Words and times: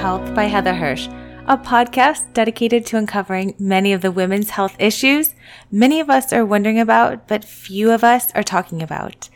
Health 0.00 0.34
by 0.34 0.44
Heather 0.44 0.72
Hirsch, 0.72 1.08
a 1.46 1.58
podcast 1.58 2.32
dedicated 2.32 2.86
to 2.86 2.96
uncovering 2.96 3.54
many 3.58 3.92
of 3.92 4.00
the 4.00 4.10
women's 4.10 4.48
health 4.48 4.74
issues 4.78 5.34
many 5.70 6.00
of 6.00 6.08
us 6.08 6.32
are 6.32 6.46
wondering 6.46 6.80
about, 6.80 7.28
but 7.28 7.44
few 7.44 7.90
of 7.90 8.02
us 8.02 8.32
are 8.34 8.42
talking 8.42 8.82
about. 8.82 9.28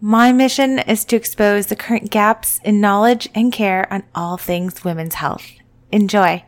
My 0.00 0.32
mission 0.32 0.78
is 0.78 1.04
to 1.04 1.16
expose 1.16 1.66
the 1.66 1.76
current 1.76 2.10
gaps 2.10 2.60
in 2.64 2.80
knowledge 2.80 3.28
and 3.34 3.52
care 3.52 3.92
on 3.92 4.04
all 4.14 4.38
things 4.38 4.84
women's 4.84 5.16
health. 5.16 5.44
Enjoy. 5.92 6.42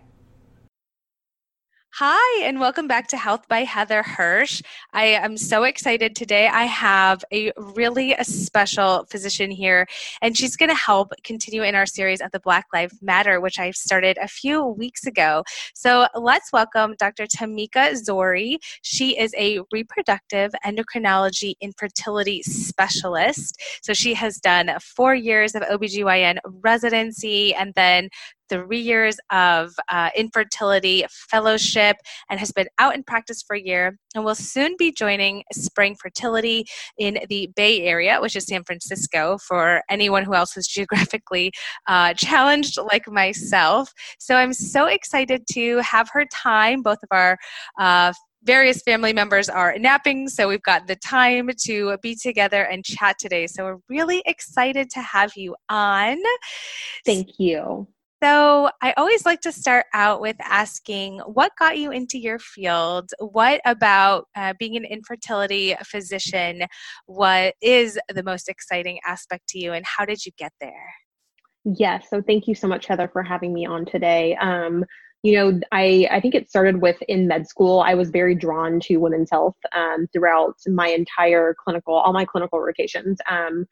Hi, 2.00 2.44
and 2.44 2.60
welcome 2.60 2.86
back 2.86 3.08
to 3.08 3.16
Health 3.16 3.48
by 3.48 3.64
Heather 3.64 4.04
Hirsch. 4.04 4.62
I 4.92 5.06
am 5.06 5.36
so 5.36 5.64
excited 5.64 6.14
today. 6.14 6.46
I 6.46 6.62
have 6.62 7.24
a 7.32 7.50
really 7.56 8.12
a 8.12 8.22
special 8.22 9.04
physician 9.10 9.50
here, 9.50 9.84
and 10.22 10.38
she's 10.38 10.54
going 10.54 10.68
to 10.68 10.76
help 10.76 11.12
continue 11.24 11.64
in 11.64 11.74
our 11.74 11.86
series 11.86 12.20
of 12.20 12.30
the 12.30 12.38
Black 12.38 12.66
Lives 12.72 12.96
Matter, 13.02 13.40
which 13.40 13.58
I 13.58 13.72
started 13.72 14.16
a 14.22 14.28
few 14.28 14.64
weeks 14.64 15.06
ago. 15.06 15.42
So 15.74 16.06
let's 16.14 16.52
welcome 16.52 16.94
Dr. 17.00 17.26
Tamika 17.26 17.96
Zori. 17.96 18.60
She 18.82 19.18
is 19.18 19.34
a 19.36 19.58
reproductive 19.72 20.52
endocrinology 20.64 21.54
infertility 21.60 22.44
specialist. 22.44 23.60
So 23.82 23.92
she 23.92 24.14
has 24.14 24.36
done 24.36 24.70
four 24.80 25.16
years 25.16 25.56
of 25.56 25.62
OBGYN 25.62 26.38
residency 26.62 27.56
and 27.56 27.74
then 27.74 28.08
three 28.48 28.80
years 28.80 29.16
of 29.30 29.72
uh, 29.88 30.10
infertility 30.16 31.04
fellowship 31.10 31.96
and 32.30 32.40
has 32.40 32.52
been 32.52 32.68
out 32.78 32.94
in 32.94 33.02
practice 33.02 33.42
for 33.46 33.56
a 33.56 33.60
year 33.60 33.98
and 34.14 34.24
will 34.24 34.34
soon 34.34 34.74
be 34.78 34.92
joining 34.92 35.42
Spring 35.52 35.96
Fertility 36.00 36.64
in 36.98 37.18
the 37.28 37.50
Bay 37.56 37.82
Area, 37.82 38.20
which 38.20 38.36
is 38.36 38.46
San 38.46 38.64
Francisco, 38.64 39.38
for 39.38 39.82
anyone 39.88 40.24
who 40.24 40.34
else 40.34 40.56
is 40.56 40.66
geographically 40.78 41.52
uh, 41.86 42.14
challenged 42.14 42.78
like 42.90 43.08
myself. 43.08 43.92
So 44.18 44.36
I'm 44.36 44.52
so 44.52 44.86
excited 44.86 45.46
to 45.52 45.78
have 45.78 46.08
her 46.12 46.24
time. 46.32 46.82
Both 46.82 46.98
of 47.02 47.08
our 47.10 47.38
uh, 47.78 48.12
various 48.44 48.82
family 48.82 49.12
members 49.12 49.48
are 49.48 49.78
napping, 49.78 50.28
so 50.28 50.48
we've 50.48 50.62
got 50.62 50.86
the 50.86 50.96
time 50.96 51.50
to 51.64 51.96
be 52.02 52.14
together 52.14 52.62
and 52.62 52.84
chat 52.84 53.16
today. 53.18 53.46
So 53.46 53.64
we're 53.64 53.78
really 53.88 54.22
excited 54.26 54.90
to 54.90 55.00
have 55.00 55.32
you 55.36 55.56
on. 55.68 56.18
Thank 57.04 57.38
you. 57.38 57.88
So, 58.22 58.70
I 58.82 58.94
always 58.96 59.24
like 59.24 59.40
to 59.42 59.52
start 59.52 59.86
out 59.94 60.20
with 60.20 60.36
asking 60.40 61.20
what 61.20 61.52
got 61.58 61.78
you 61.78 61.92
into 61.92 62.18
your 62.18 62.38
field? 62.38 63.10
What 63.20 63.60
about 63.64 64.26
uh, 64.34 64.54
being 64.58 64.76
an 64.76 64.84
infertility 64.84 65.76
physician? 65.84 66.62
What 67.06 67.54
is 67.62 67.98
the 68.12 68.24
most 68.24 68.48
exciting 68.48 68.98
aspect 69.06 69.48
to 69.50 69.58
you, 69.58 69.72
and 69.72 69.84
how 69.86 70.04
did 70.04 70.26
you 70.26 70.32
get 70.36 70.52
there? 70.60 70.94
Yes, 71.64 72.06
so 72.10 72.22
thank 72.22 72.48
you 72.48 72.54
so 72.54 72.66
much, 72.66 72.86
Heather, 72.86 73.08
for 73.12 73.22
having 73.22 73.52
me 73.52 73.66
on 73.66 73.84
today. 73.84 74.36
Um, 74.36 74.84
you 75.22 75.34
know, 75.34 75.60
I, 75.72 76.08
I 76.10 76.20
think 76.20 76.34
it 76.34 76.48
started 76.48 76.80
with 76.80 76.96
in 77.08 77.26
med 77.26 77.48
school. 77.48 77.80
I 77.80 77.94
was 77.94 78.10
very 78.10 78.34
drawn 78.34 78.78
to 78.80 78.98
women's 78.98 79.30
health 79.30 79.56
um, 79.74 80.06
throughout 80.12 80.54
my 80.68 80.88
entire 80.88 81.56
clinical, 81.62 81.94
all 81.94 82.12
my 82.12 82.24
clinical 82.24 82.60
rotations. 82.60 83.18
Um, 83.28 83.66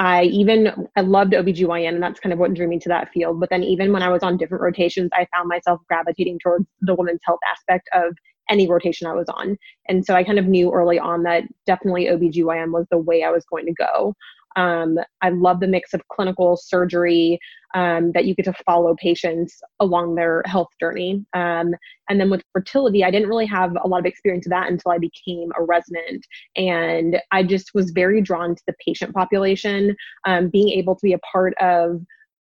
I 0.00 0.22
even 0.24 0.88
I 0.96 1.02
loved 1.02 1.34
OBGYN 1.34 1.88
and 1.88 2.02
that's 2.02 2.20
kind 2.20 2.32
of 2.32 2.38
what 2.38 2.54
drew 2.54 2.66
me 2.66 2.78
to 2.78 2.88
that 2.88 3.12
field. 3.12 3.38
But 3.38 3.50
then 3.50 3.62
even 3.62 3.92
when 3.92 4.02
I 4.02 4.08
was 4.08 4.22
on 4.22 4.38
different 4.38 4.62
rotations, 4.62 5.10
I 5.12 5.26
found 5.34 5.46
myself 5.46 5.82
gravitating 5.88 6.38
towards 6.42 6.64
the 6.80 6.94
women's 6.94 7.20
health 7.22 7.40
aspect 7.46 7.86
of 7.92 8.16
any 8.48 8.66
rotation 8.66 9.06
I 9.06 9.12
was 9.12 9.28
on. 9.28 9.58
And 9.88 10.04
so 10.04 10.14
I 10.14 10.24
kind 10.24 10.38
of 10.38 10.46
knew 10.46 10.72
early 10.72 10.98
on 10.98 11.22
that 11.24 11.44
definitely 11.66 12.06
OBGYN 12.06 12.72
was 12.72 12.86
the 12.90 12.96
way 12.96 13.22
I 13.24 13.30
was 13.30 13.44
going 13.44 13.66
to 13.66 13.74
go. 13.74 14.14
Um, 14.56 14.98
I 15.22 15.30
love 15.30 15.60
the 15.60 15.68
mix 15.68 15.94
of 15.94 16.00
clinical 16.08 16.56
surgery 16.56 17.38
um, 17.74 18.12
that 18.12 18.24
you 18.24 18.34
get 18.34 18.46
to 18.46 18.54
follow 18.66 18.96
patients 18.96 19.60
along 19.78 20.14
their 20.14 20.42
health 20.46 20.68
journey. 20.80 21.24
Um, 21.34 21.74
and 22.08 22.20
then 22.20 22.30
with 22.30 22.42
fertility, 22.52 23.04
I 23.04 23.10
didn't 23.10 23.28
really 23.28 23.46
have 23.46 23.76
a 23.82 23.86
lot 23.86 24.00
of 24.00 24.06
experience 24.06 24.46
with 24.46 24.50
that 24.50 24.70
until 24.70 24.90
I 24.90 24.98
became 24.98 25.50
a 25.58 25.62
resident. 25.62 26.26
And 26.56 27.20
I 27.30 27.42
just 27.42 27.70
was 27.74 27.90
very 27.90 28.20
drawn 28.20 28.54
to 28.54 28.62
the 28.66 28.74
patient 28.84 29.14
population, 29.14 29.94
um, 30.26 30.48
being 30.48 30.70
able 30.70 30.96
to 30.96 31.02
be 31.02 31.12
a 31.12 31.18
part 31.18 31.54
of 31.60 32.00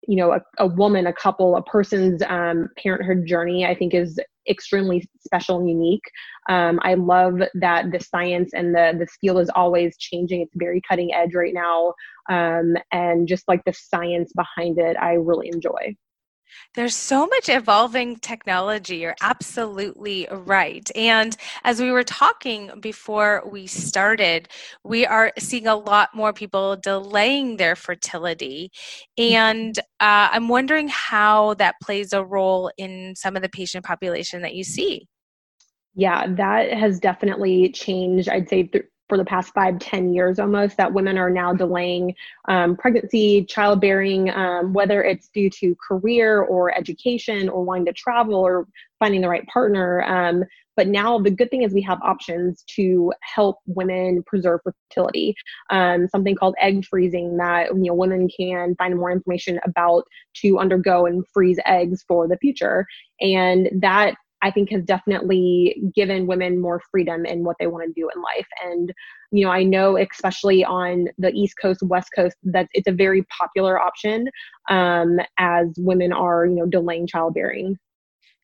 you 0.07 0.17
know 0.17 0.33
a, 0.33 0.41
a 0.59 0.67
woman 0.67 1.07
a 1.07 1.13
couple 1.13 1.57
a 1.57 1.63
person's 1.63 2.23
um, 2.29 2.69
parenthood 2.83 3.27
journey 3.27 3.67
i 3.67 3.75
think 3.75 3.95
is 3.95 4.19
extremely 4.49 5.05
special 5.25 5.59
and 5.59 5.69
unique. 5.69 6.05
Um, 6.49 6.79
i 6.83 6.95
love 6.95 7.41
that 7.55 7.91
the 7.91 8.01
science 8.01 8.53
and 8.55 8.75
the 8.75 8.95
this 8.99 9.17
field 9.21 9.41
is 9.41 9.51
always 9.55 9.97
changing. 9.99 10.41
It's 10.41 10.55
very 10.55 10.81
cutting 10.89 11.13
edge 11.13 11.35
right 11.35 11.53
now. 11.53 11.95
Um, 12.29 12.75
and 12.93 13.27
just 13.27 13.49
like 13.49 13.65
the 13.65 13.73
science 13.73 14.33
behind 14.35 14.79
it 14.79 14.97
i 15.01 15.13
really 15.13 15.49
enjoy 15.53 15.95
there's 16.75 16.95
so 16.95 17.27
much 17.27 17.49
evolving 17.49 18.17
technology. 18.17 18.97
You're 18.99 19.17
absolutely 19.21 20.29
right. 20.31 20.89
And 20.95 21.37
as 21.65 21.81
we 21.81 21.91
were 21.91 22.05
talking 22.05 22.71
before 22.81 23.43
we 23.51 23.67
started, 23.67 24.49
we 24.85 25.07
are 25.07 25.33
seeing 25.39 25.67
a 25.67 25.77
lot 25.77 26.15
more 26.15 26.33
people 26.33 26.77
delaying 26.77 27.57
their 27.57 27.77
fertility. 27.77 28.71
And 29.19 29.79
uh, 30.01 30.29
I'm 30.33 30.49
wondering 30.49 30.89
how 30.89 31.55
that 31.55 31.77
plays 31.83 32.13
a 32.13 32.25
role 32.25 32.71
in 32.77 33.15
some 33.17 33.37
of 33.37 33.43
the 33.43 33.49
patient 33.49 33.85
population 33.85 34.43
that 34.43 34.55
you 34.55 34.65
see. 34.65 35.07
Yeah, 35.95 36.27
that 36.35 36.73
has 36.73 37.01
definitely 37.01 37.71
changed, 37.71 38.29
I'd 38.29 38.49
say, 38.51 38.65
th- 38.65 38.85
for 39.09 39.17
the 39.17 39.25
past 39.25 39.53
five, 39.55 39.79
ten 39.79 40.13
years 40.13 40.39
almost, 40.39 40.77
that 40.77 40.93
women 40.93 41.19
are 41.19 41.31
now 41.31 41.53
delaying 41.53 42.15
um, 42.49 42.77
pregnancy, 42.77 43.45
childbearing, 43.45 44.31
um, 44.31 44.73
whether 44.73 45.03
it's 45.03 45.29
due 45.29 45.51
to 45.51 45.77
career 45.87 46.43
or 46.43 46.77
education 46.77 47.49
or 47.49 47.65
wanting 47.65 47.87
to 47.87 47.93
travel 47.93 48.35
or 48.35 48.67
finding 48.99 49.21
the 49.21 49.29
right 49.29 49.47
partner. 49.47 50.03
Um, 50.03 50.45
but 50.77 50.89
now 50.89 51.19
the 51.19 51.31
good 51.31 51.51
thing 51.51 51.63
is 51.63 51.73
we 51.73 51.83
have 51.83 51.99
options 52.03 52.63
to 52.75 53.13
help 53.23 53.59
women 53.67 54.23
preserve 54.27 54.61
fertility. 54.63 55.35
Um, 55.71 56.07
something 56.09 56.37
called 56.37 56.55
egg 56.61 56.85
freezing 56.85 57.39
that 57.39 57.69
you 57.69 57.85
know 57.85 57.95
women 57.95 58.29
can 58.29 58.75
find 58.77 58.97
more 58.97 59.11
information 59.11 59.59
about 59.65 60.05
to 60.43 60.59
undergo 60.59 61.07
and 61.07 61.25
freeze 61.33 61.59
eggs 61.65 62.05
for 62.07 62.29
the 62.29 62.37
future, 62.37 62.87
and 63.21 63.71
that 63.81 64.17
I 64.43 64.51
think 64.51 64.71
has 64.71 64.85
definitely 64.85 65.83
given 65.95 66.27
women 66.27 66.61
more 66.61 66.81
freedom 66.91 67.25
in 67.25 67.45
what 67.45 67.57
they 67.59 67.67
want 67.67 67.87
to 67.87 68.01
do 68.01 68.09
in 68.15 68.23
life. 68.23 68.47
And, 68.65 68.93
you 69.33 69.45
know, 69.45 69.51
I 69.51 69.63
know 69.63 69.97
especially 69.97 70.65
on 70.65 71.09
the 71.19 71.31
East 71.33 71.55
Coast, 71.61 71.83
West 71.83 72.11
Coast, 72.15 72.37
that 72.45 72.69
it's 72.73 72.89
a 72.89 72.93
very 72.93 73.25
popular 73.37 73.81
option 73.81 74.29
um, 74.69 75.19
as 75.39 75.69
women 75.79 76.13
are, 76.13 76.47
you 76.47 76.57
know, 76.57 76.67
delaying 76.67 77.07
childbearing. 77.07 77.79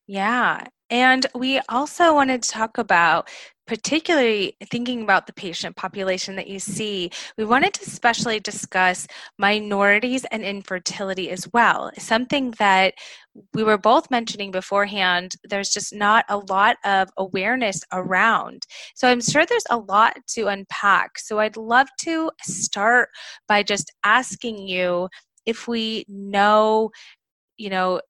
Yeah. 0.06 0.66
And 0.90 1.26
we 1.34 1.60
also 1.68 2.14
wanted 2.14 2.42
to 2.42 2.50
talk 2.50 2.76
about 2.76 3.30
particularly 3.66 4.56
thinking 4.70 5.02
about 5.02 5.26
the 5.26 5.32
patient 5.32 5.76
population 5.76 6.36
that 6.36 6.48
you 6.48 6.58
see, 6.58 7.10
we 7.38 7.44
wanted 7.44 7.72
to 7.74 7.82
especially 7.86 8.40
discuss 8.40 9.06
minorities 9.38 10.24
and 10.26 10.42
infertility 10.42 11.30
as 11.30 11.48
well. 11.52 11.90
Something 11.98 12.52
that 12.58 12.94
we 13.54 13.64
were 13.64 13.78
both 13.78 14.10
mentioning 14.10 14.50
beforehand, 14.50 15.32
there's 15.44 15.70
just 15.70 15.94
not 15.94 16.24
a 16.28 16.38
lot 16.38 16.76
of 16.84 17.08
awareness 17.16 17.80
around. 17.92 18.66
So 18.94 19.08
I'm 19.08 19.20
sure 19.22 19.46
there's 19.46 19.66
a 19.70 19.78
lot 19.78 20.16
to 20.34 20.48
unpack. 20.48 21.18
So 21.18 21.38
I'd 21.38 21.56
love 21.56 21.88
to 22.00 22.30
start 22.42 23.08
by 23.48 23.62
just 23.62 23.92
asking 24.04 24.58
you 24.68 25.08
if 25.46 25.66
we 25.66 26.04
know 26.08 26.90
you 27.56 27.70
know 27.70 28.00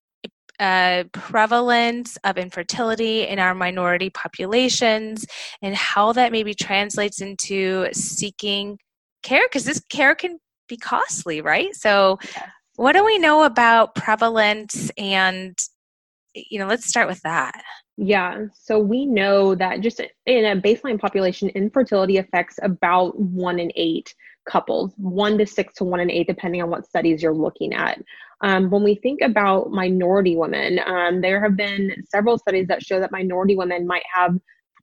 uh, 0.63 1.03
prevalence 1.13 2.17
of 2.23 2.39
infertility 2.39 3.27
in 3.27 3.41
our 3.41 3.53
minority 3.53 4.11
populations 4.11 5.27
and 5.61 5.75
how 5.75 6.13
that 6.13 6.31
maybe 6.31 6.55
translates 6.55 7.21
into 7.21 7.89
seeking 7.93 8.79
care 9.25 9.43
because 9.49 9.65
this 9.65 9.83
care 9.91 10.15
can 10.15 10.39
be 10.69 10.77
costly 10.77 11.41
right? 11.41 11.75
So 11.75 12.21
what 12.77 12.93
do 12.93 13.05
we 13.05 13.19
know 13.19 13.43
about 13.43 13.97
prevalence? 13.97 14.91
And 14.97 15.59
you 16.35 16.61
know 16.61 16.69
let's 16.69 16.87
start 16.87 17.09
with 17.09 17.21
that. 17.23 17.61
Yeah 17.97 18.47
so 18.55 18.79
we 18.79 19.05
know 19.05 19.57
that 19.57 19.81
just 19.81 20.01
in 20.27 20.45
a 20.45 20.61
baseline 20.61 21.01
population 21.01 21.49
infertility 21.51 22.19
affects 22.19 22.61
about 22.63 23.19
one 23.19 23.59
in 23.59 23.73
eight 23.75 24.15
couples 24.49 24.93
one 24.97 25.39
to 25.39 25.47
six 25.47 25.75
to 25.75 25.85
one 25.85 26.01
in 26.01 26.11
eight 26.11 26.27
depending 26.27 26.63
on 26.63 26.71
what 26.71 26.87
studies 26.87 27.23
you're 27.23 27.35
looking 27.35 27.73
at 27.73 28.01
um, 28.43 28.71
when 28.71 28.83
we 28.83 28.97
think 28.97 29.21
about 29.23 29.71
minority 29.71 30.37
women, 30.37 30.81
um, 30.85 31.21
there 31.21 31.41
have 31.41 31.57
been 31.57 31.95
several 32.09 32.39
studies 32.39 32.67
that 32.69 32.83
show 32.83 33.01
that 33.01 33.13
minority 33.13 33.57
women 33.57 33.87
might 33.87 34.05
have 34.13 34.37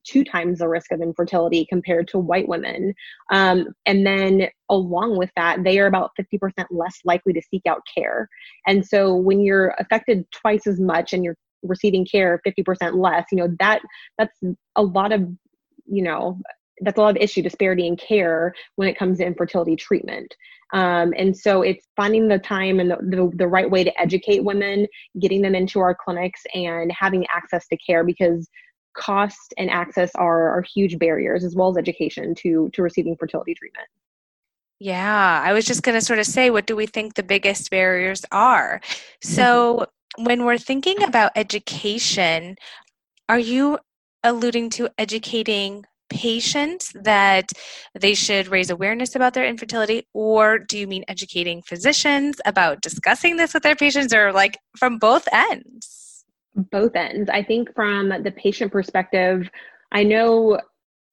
two 0.05 0.23
times 0.23 0.59
the 0.59 0.67
risk 0.67 0.91
of 0.91 1.01
infertility 1.01 1.65
compared 1.65 2.07
to 2.07 2.17
white 2.19 2.47
women. 2.47 2.93
Um, 3.31 3.67
and 3.85 4.05
then 4.05 4.47
along 4.69 5.17
with 5.17 5.29
that, 5.35 5.63
they 5.63 5.79
are 5.79 5.87
about 5.87 6.11
50% 6.19 6.65
less 6.71 6.99
likely 7.03 7.33
to 7.33 7.41
seek 7.51 7.63
out 7.67 7.81
care. 7.93 8.29
And 8.65 8.85
so 8.85 9.13
when 9.13 9.41
you're 9.41 9.75
affected 9.77 10.25
twice 10.31 10.65
as 10.65 10.79
much 10.79 11.13
and 11.13 11.23
you're 11.23 11.37
receiving 11.63 12.05
care 12.05 12.41
50% 12.47 12.95
less, 12.95 13.25
you 13.31 13.37
know, 13.37 13.53
that 13.59 13.81
that's 14.17 14.39
a 14.75 14.83
lot 14.83 15.11
of, 15.11 15.21
you 15.85 16.01
know, 16.01 16.39
that's 16.81 16.97
a 16.97 17.01
lot 17.01 17.15
of 17.15 17.21
issue 17.21 17.41
disparity 17.41 17.85
in 17.85 17.97
care 17.97 18.53
when 18.77 18.87
it 18.87 18.97
comes 18.97 19.17
to 19.17 19.25
infertility 19.25 19.75
treatment. 19.75 20.33
Um, 20.71 21.13
and 21.17 21.35
so 21.35 21.61
it's 21.61 21.85
finding 21.95 22.27
the 22.27 22.39
time 22.39 22.79
and 22.79 22.91
the, 22.91 22.97
the, 22.97 23.31
the 23.35 23.47
right 23.47 23.69
way 23.69 23.83
to 23.83 24.01
educate 24.01 24.43
women, 24.43 24.87
getting 25.19 25.41
them 25.41 25.55
into 25.55 25.79
our 25.79 25.95
clinics, 25.95 26.41
and 26.53 26.91
having 26.91 27.25
access 27.33 27.67
to 27.67 27.77
care 27.77 28.03
because 28.03 28.47
cost 28.95 29.53
and 29.57 29.69
access 29.69 30.11
are, 30.15 30.49
are 30.49 30.63
huge 30.73 30.99
barriers 30.99 31.43
as 31.43 31.55
well 31.55 31.69
as 31.69 31.77
education 31.77 32.35
to 32.35 32.69
to 32.73 32.81
receiving 32.81 33.15
fertility 33.15 33.53
treatment. 33.53 33.87
Yeah, 34.79 35.41
I 35.43 35.51
was 35.51 35.65
just 35.65 35.83
going 35.83 35.99
to 35.99 36.05
sort 36.05 36.19
of 36.19 36.25
say, 36.25 36.49
what 36.49 36.65
do 36.65 36.75
we 36.75 36.85
think 36.85 37.15
the 37.15 37.23
biggest 37.23 37.69
barriers 37.69 38.23
are? 38.31 38.79
So, 39.21 39.87
mm-hmm. 40.17 40.23
when 40.23 40.45
we're 40.45 40.57
thinking 40.57 41.03
about 41.03 41.33
education, 41.35 42.55
are 43.27 43.39
you 43.39 43.79
alluding 44.23 44.69
to 44.71 44.89
educating 44.97 45.85
patients 46.09 46.91
that 46.95 47.51
they 47.99 48.13
should 48.13 48.47
raise 48.47 48.69
awareness 48.69 49.15
about 49.15 49.33
their 49.33 49.45
infertility, 49.45 50.07
or 50.13 50.59
do 50.59 50.77
you 50.77 50.87
mean 50.87 51.03
educating 51.07 51.61
physicians 51.61 52.41
about 52.45 52.81
discussing 52.81 53.37
this 53.37 53.53
with 53.53 53.63
their 53.63 53.75
patients, 53.75 54.13
or 54.13 54.31
like 54.31 54.57
from 54.77 54.97
both 54.97 55.27
ends? 55.31 56.25
Both 56.55 56.95
ends. 56.95 57.29
I 57.29 57.43
think 57.43 57.73
from 57.73 58.09
the 58.09 58.31
patient 58.31 58.71
perspective, 58.71 59.49
I 59.91 60.03
know 60.03 60.59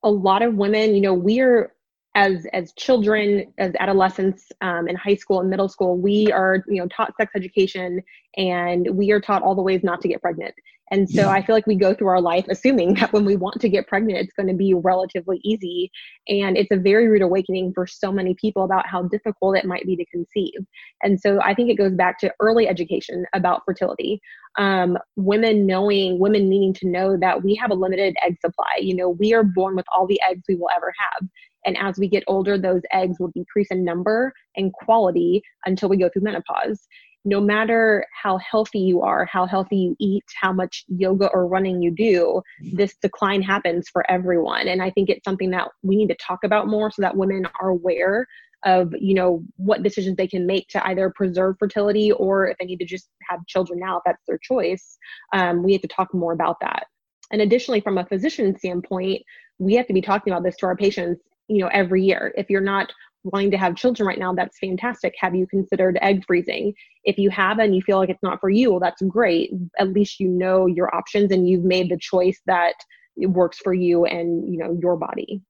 a 0.03 0.11
lot 0.11 0.43
of 0.43 0.55
women, 0.55 0.95
you 0.95 1.01
know, 1.01 1.15
we're 1.15 1.73
as 2.17 2.47
as 2.55 2.73
children 2.73 3.53
as 3.59 3.73
adolescents 3.79 4.51
um, 4.63 4.89
in 4.89 4.97
high 4.97 5.15
school 5.15 5.41
and 5.41 5.51
middle 5.51 5.69
school 5.69 5.97
we 5.97 6.33
are 6.33 6.65
you 6.67 6.81
know 6.81 6.89
taught 6.89 7.15
sex 7.17 7.31
education 7.37 8.03
and 8.37 8.89
we 8.93 9.13
are 9.13 9.21
taught 9.21 9.43
all 9.43 9.55
the 9.55 9.63
ways 9.63 9.85
not 9.85 10.01
to 10.01 10.09
get 10.09 10.21
pregnant 10.21 10.55
and 10.91 11.09
so 11.09 11.29
I 11.29 11.45
feel 11.45 11.57
like 11.57 11.67
we 11.67 11.75
go 11.75 11.95
through 11.95 12.09
our 12.09 12.21
life 12.21 12.47
assuming 12.49 12.95
that 13.01 13.13
when 13.13 13.25
we 13.25 13.37
want 13.37 13.61
to 13.61 13.69
get 13.69 13.89
pregnant, 13.89 14.19
it's 14.19 14.33
going 14.35 14.49
to 14.49 14.55
be 14.55 14.75
relatively 14.75 15.41
easy. 15.45 15.91
And 16.29 16.57
it's 16.57 16.71
a 16.71 16.77
very 16.77 17.09
rude 17.09 17.23
awakening 17.23 17.73
for 17.75 17.87
so 17.87 18.13
many 18.13 18.35
people 18.35 18.65
about 18.65 18.87
how 18.87 19.03
difficult 19.03 19.57
it 19.57 19.65
might 19.65 19.85
be 19.85 19.97
to 19.97 20.05
conceive. 20.07 20.61
And 21.03 21.21
so 21.21 21.41
I 21.43 21.55
think 21.55 21.71
it 21.71 21.77
goes 21.77 21.95
back 21.95 22.19
to 22.21 22.33
early 22.41 22.69
education 22.69 23.25
about 23.35 23.63
fertility. 23.65 24.21
Um, 24.59 24.97
women 25.17 25.67
knowing, 25.67 26.19
women 26.19 26.49
needing 26.49 26.73
to 26.75 26.89
know 26.89 27.17
that 27.19 27.43
we 27.43 27.55
have 27.57 27.71
a 27.71 27.75
limited 27.75 28.17
egg 28.23 28.39
supply. 28.41 28.79
You 28.81 28.95
know, 28.97 29.11
we 29.11 29.35
are 29.35 29.43
born 29.43 29.77
with 29.77 29.87
all 29.95 30.07
the 30.07 30.21
eggs 30.29 30.45
we 30.49 30.55
will 30.55 30.71
ever 30.75 30.93
have. 30.99 31.29
And 31.67 31.77
as 31.77 31.99
we 31.99 32.09
get 32.09 32.25
older, 32.27 32.57
those 32.57 32.83
eggs 32.93 33.19
will 33.19 33.33
decrease 33.35 33.69
in 33.71 33.85
number 33.85 34.33
and 34.57 34.73
quality 34.73 35.43
until 35.67 35.89
we 35.89 35.97
go 35.97 36.09
through 36.09 36.23
menopause 36.23 36.87
no 37.27 37.41
matter 37.41 38.07
how 38.23 38.39
healthy 38.39 38.79
you 38.79 39.03
are, 39.03 39.27
how 39.27 39.47
healthy 39.47 39.77
you 39.77 39.97
eat, 39.99 40.23
how 40.41 40.53
much 40.53 40.85
yoga 40.87 41.27
or 41.35 41.49
running 41.49 41.83
you 41.83 41.91
do, 41.91 42.41
this 42.73 42.95
decline 43.03 43.43
happens 43.43 43.89
for 43.93 44.09
everyone. 44.09 44.69
And 44.69 44.81
I 44.81 44.91
think 44.91 45.11
it's 45.11 45.25
something 45.25 45.51
that 45.51 45.69
we 45.83 45.97
need 45.97 46.09
to 46.09 46.17
talk 46.25 46.45
about 46.45 46.69
more 46.69 46.89
so 46.93 47.03
that 47.03 47.17
women 47.17 47.45
are 47.61 47.71
aware 47.71 48.29
of, 48.65 48.95
you 48.99 49.13
know, 49.13 49.43
what 49.57 49.83
decisions 49.83 50.17
they 50.17 50.29
can 50.29 50.47
make 50.47 50.69
to 50.69 50.87
either 50.87 51.13
preserve 51.17 51.57
fertility 51.59 52.13
or 52.13 52.47
if 52.47 52.57
they 52.59 52.65
need 52.65 52.79
to 52.79 52.87
just 52.87 53.09
have 53.29 53.45
children 53.49 53.81
now, 53.81 53.97
if 53.97 54.03
that's 54.07 54.23
their 54.29 54.39
choice. 54.39 54.97
Um, 55.33 55.65
we 55.65 55.73
have 55.73 55.83
to 55.83 55.89
talk 55.89 56.15
more 56.15 56.33
about 56.33 56.59
that. 56.61 56.87
And 57.33 57.43
additionally, 57.43 57.81
from 57.81 57.99
a 57.99 58.07
physician 58.07 58.57
standpoint, 58.57 59.23
we 59.59 59.75
have 59.75 59.89
to 59.89 59.93
be 59.93 60.01
talking 60.01 60.33
about 60.33 60.45
this 60.45 60.57
to 60.59 60.67
our 60.67 60.77
patients 60.77 61.23
you 61.49 61.59
know 61.59 61.69
every 61.73 62.05
year 62.05 62.33
if 62.37 62.51
you're 62.51 62.61
not 62.61 62.93
wanting 63.33 63.51
to 63.51 63.59
have 63.59 63.77
children 63.77 64.07
right 64.07 64.19
now, 64.19 64.33
that's 64.33 64.59
fantastic. 64.59 65.15
Have 65.19 65.35
you 65.35 65.47
considered 65.47 65.99
egg 66.01 66.25
freezing? 66.27 66.73
If 67.05 67.19
you 67.19 67.31
have 67.31 67.59
and 67.59 67.75
you 67.75 67.83
feel 67.83 67.99
like 67.99 68.09
it's 68.09 68.23
not 68.23 68.41
for 68.41 68.51
you, 68.51 68.71
well, 68.71 68.81
that's 68.81 69.03
great. 69.03 69.51
At 69.79 69.93
least 69.93 70.21
you 70.21 70.29
know 70.29 70.67
your 70.67 70.95
options 70.95 71.33
and 71.33 71.49
you've 71.49 71.65
made 71.65 71.91
the 71.91 71.99
choice 71.99 72.41
that 72.47 72.75
works 73.17 73.59
for 73.59 73.75
you 73.75 74.05
and 74.05 74.49
you 74.53 74.59
know 74.59 74.79
your 74.81 74.97
body. 74.97 75.43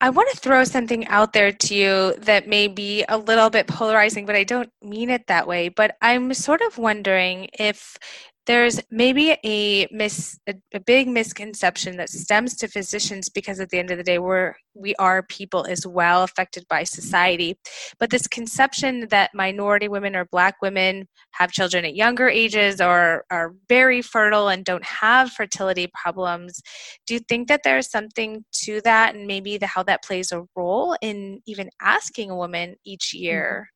I 0.00 0.10
want 0.10 0.30
to 0.32 0.36
throw 0.36 0.64
something 0.64 1.06
out 1.06 1.32
there 1.32 1.50
to 1.50 1.74
you 1.74 2.14
that 2.18 2.46
may 2.46 2.68
be 2.68 3.04
a 3.08 3.16
little 3.16 3.48
bit 3.48 3.66
polarizing, 3.66 4.26
but 4.26 4.36
I 4.36 4.44
don't 4.44 4.70
mean 4.82 5.08
it 5.08 5.28
that 5.28 5.46
way. 5.46 5.70
But 5.70 5.96
I'm 6.02 6.34
sort 6.34 6.60
of 6.60 6.76
wondering 6.76 7.48
if 7.58 7.96
there's 8.46 8.80
maybe 8.90 9.36
a 9.44 9.86
mis 9.90 10.38
a, 10.48 10.54
a, 10.74 10.80
big 10.80 11.08
misconception 11.08 11.96
that 11.96 12.10
stems 12.10 12.56
to 12.56 12.68
physicians 12.68 13.28
because 13.28 13.60
at 13.60 13.70
the 13.70 13.78
end 13.78 13.90
of 13.90 13.98
the 13.98 14.04
day 14.04 14.18
we're 14.18 14.54
we 14.74 14.94
are 14.96 15.22
people 15.22 15.64
as 15.64 15.86
well 15.86 16.22
affected 16.22 16.64
by 16.68 16.82
society 16.84 17.56
but 17.98 18.10
this 18.10 18.26
conception 18.26 19.06
that 19.10 19.30
minority 19.34 19.88
women 19.88 20.14
or 20.14 20.26
black 20.26 20.56
women 20.60 21.06
have 21.32 21.52
children 21.52 21.84
at 21.84 21.94
younger 21.94 22.28
ages 22.28 22.80
or 22.80 23.24
are 23.30 23.54
very 23.68 24.02
fertile 24.02 24.48
and 24.48 24.64
don't 24.64 24.84
have 24.84 25.30
fertility 25.32 25.90
problems 25.94 26.60
do 27.06 27.14
you 27.14 27.20
think 27.20 27.48
that 27.48 27.62
there's 27.64 27.90
something 27.90 28.44
to 28.52 28.80
that 28.82 29.14
and 29.14 29.26
maybe 29.26 29.56
the, 29.56 29.66
how 29.66 29.82
that 29.82 30.02
plays 30.04 30.32
a 30.32 30.44
role 30.54 30.96
in 31.00 31.40
even 31.46 31.68
asking 31.80 32.30
a 32.30 32.36
woman 32.36 32.74
each 32.84 33.12
mm-hmm. 33.14 33.24
year 33.24 33.68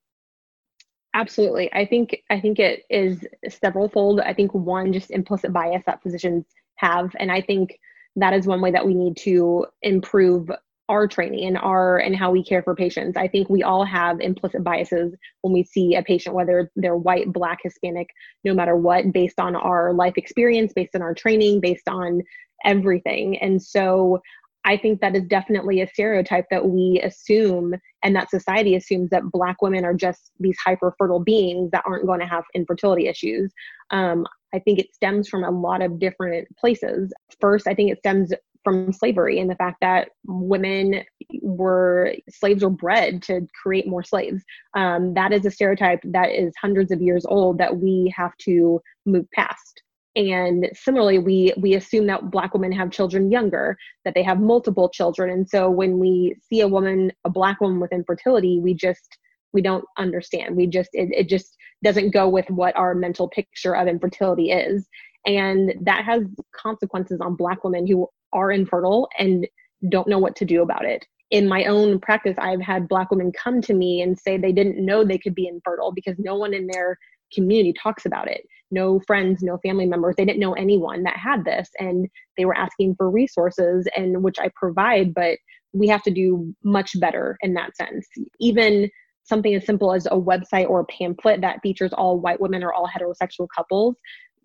Absolutely. 1.18 1.68
I 1.72 1.84
think 1.84 2.22
I 2.30 2.40
think 2.40 2.60
it 2.60 2.84
is 2.90 3.26
several 3.48 3.88
fold. 3.88 4.20
I 4.20 4.32
think 4.32 4.54
one 4.54 4.92
just 4.92 5.10
implicit 5.10 5.52
bias 5.52 5.82
that 5.86 6.00
physicians 6.00 6.44
have 6.76 7.10
and 7.18 7.32
I 7.32 7.40
think 7.40 7.80
that 8.14 8.34
is 8.34 8.46
one 8.46 8.60
way 8.60 8.70
that 8.70 8.86
we 8.86 8.94
need 8.94 9.16
to 9.18 9.66
improve 9.82 10.48
our 10.88 11.08
training 11.08 11.44
and 11.48 11.58
our 11.58 11.98
and 11.98 12.14
how 12.16 12.30
we 12.30 12.44
care 12.44 12.62
for 12.62 12.76
patients. 12.76 13.16
I 13.16 13.26
think 13.26 13.48
we 13.50 13.64
all 13.64 13.84
have 13.84 14.20
implicit 14.20 14.62
biases 14.62 15.12
when 15.42 15.52
we 15.52 15.64
see 15.64 15.96
a 15.96 16.04
patient 16.04 16.36
whether 16.36 16.70
they're 16.76 16.96
white, 16.96 17.32
black, 17.32 17.58
hispanic, 17.64 18.08
no 18.44 18.54
matter 18.54 18.76
what 18.76 19.12
based 19.12 19.40
on 19.40 19.56
our 19.56 19.92
life 19.92 20.14
experience, 20.16 20.72
based 20.72 20.94
on 20.94 21.02
our 21.02 21.14
training, 21.14 21.60
based 21.60 21.88
on 21.88 22.22
everything. 22.64 23.38
And 23.38 23.60
so 23.62 24.22
I 24.64 24.76
think 24.76 25.00
that 25.00 25.16
is 25.16 25.24
definitely 25.24 25.80
a 25.80 25.88
stereotype 25.88 26.46
that 26.50 26.66
we 26.66 27.00
assume 27.02 27.74
and 28.02 28.14
that 28.14 28.30
society 28.30 28.74
assumes 28.76 29.10
that 29.10 29.30
black 29.30 29.62
women 29.62 29.84
are 29.84 29.94
just 29.94 30.32
these 30.40 30.56
hyper 30.64 30.94
fertile 30.98 31.20
beings 31.20 31.70
that 31.70 31.84
aren't 31.86 32.06
going 32.06 32.20
to 32.20 32.26
have 32.26 32.44
infertility 32.54 33.06
issues. 33.06 33.52
Um, 33.90 34.26
I 34.54 34.58
think 34.58 34.78
it 34.78 34.94
stems 34.94 35.28
from 35.28 35.44
a 35.44 35.50
lot 35.50 35.82
of 35.82 35.98
different 35.98 36.48
places. 36.56 37.12
First, 37.40 37.66
I 37.66 37.74
think 37.74 37.90
it 37.90 37.98
stems 37.98 38.32
from 38.64 38.92
slavery 38.92 39.40
and 39.40 39.48
the 39.48 39.54
fact 39.56 39.78
that 39.80 40.10
women 40.26 41.02
were 41.40 42.14
slaves 42.28 42.62
were 42.62 42.70
bred 42.70 43.22
to 43.22 43.46
create 43.62 43.86
more 43.86 44.02
slaves. 44.02 44.42
Um, 44.74 45.14
that 45.14 45.32
is 45.32 45.46
a 45.46 45.50
stereotype 45.50 46.00
that 46.04 46.30
is 46.30 46.52
hundreds 46.60 46.90
of 46.90 47.00
years 47.00 47.24
old 47.26 47.58
that 47.58 47.76
we 47.76 48.12
have 48.16 48.36
to 48.38 48.80
move 49.06 49.26
past 49.34 49.82
and 50.16 50.68
similarly 50.74 51.18
we 51.18 51.52
we 51.58 51.74
assume 51.74 52.06
that 52.06 52.30
black 52.30 52.54
women 52.54 52.72
have 52.72 52.90
children 52.90 53.30
younger 53.30 53.76
that 54.04 54.14
they 54.14 54.22
have 54.22 54.40
multiple 54.40 54.88
children. 54.88 55.30
And 55.30 55.48
so 55.48 55.70
when 55.70 55.98
we 55.98 56.36
see 56.48 56.60
a 56.60 56.68
woman 56.68 57.12
a 57.24 57.30
black 57.30 57.60
woman 57.60 57.80
with 57.80 57.92
infertility 57.92 58.60
we 58.60 58.74
just 58.74 59.18
we 59.52 59.62
don't 59.62 59.84
understand. 59.96 60.56
We 60.56 60.66
just 60.66 60.90
it, 60.92 61.10
it 61.12 61.28
just 61.28 61.56
doesn't 61.82 62.10
go 62.10 62.28
with 62.28 62.48
what 62.50 62.76
our 62.76 62.94
mental 62.94 63.28
picture 63.28 63.76
of 63.76 63.88
infertility 63.88 64.50
is. 64.50 64.88
And 65.26 65.74
that 65.82 66.04
has 66.04 66.22
consequences 66.54 67.20
on 67.20 67.36
black 67.36 67.64
women 67.64 67.86
who 67.86 68.08
are 68.32 68.50
infertile 68.50 69.08
and 69.18 69.46
don't 69.88 70.08
know 70.08 70.18
what 70.18 70.36
to 70.36 70.44
do 70.44 70.62
about 70.62 70.84
it. 70.84 71.04
In 71.30 71.46
my 71.46 71.64
own 71.64 72.00
practice 72.00 72.36
i've 72.38 72.62
had 72.62 72.88
black 72.88 73.10
women 73.10 73.32
come 73.32 73.60
to 73.62 73.74
me 73.74 74.00
and 74.00 74.18
say 74.18 74.38
they 74.38 74.52
didn't 74.52 74.84
know 74.84 75.04
they 75.04 75.18
could 75.18 75.34
be 75.34 75.46
infertile 75.46 75.92
because 75.92 76.16
no 76.18 76.36
one 76.36 76.54
in 76.54 76.66
their 76.66 76.98
community 77.32 77.74
talks 77.80 78.06
about 78.06 78.28
it. 78.28 78.46
No 78.70 79.00
friends, 79.06 79.42
no 79.42 79.58
family 79.58 79.86
members. 79.86 80.14
They 80.16 80.24
didn't 80.24 80.40
know 80.40 80.54
anyone 80.54 81.02
that 81.04 81.16
had 81.16 81.44
this. 81.44 81.68
And 81.78 82.08
they 82.36 82.44
were 82.44 82.56
asking 82.56 82.96
for 82.96 83.10
resources, 83.10 83.88
and 83.96 84.22
which 84.22 84.38
I 84.38 84.50
provide, 84.54 85.14
but 85.14 85.38
we 85.72 85.88
have 85.88 86.02
to 86.02 86.10
do 86.10 86.54
much 86.64 86.98
better 87.00 87.36
in 87.42 87.54
that 87.54 87.76
sense. 87.76 88.06
Even 88.40 88.88
something 89.24 89.54
as 89.54 89.66
simple 89.66 89.92
as 89.92 90.06
a 90.06 90.10
website 90.10 90.68
or 90.68 90.80
a 90.80 90.86
pamphlet 90.86 91.40
that 91.42 91.60
features 91.62 91.92
all 91.92 92.18
white 92.18 92.40
women 92.40 92.62
or 92.62 92.72
all 92.72 92.88
heterosexual 92.88 93.46
couples 93.54 93.94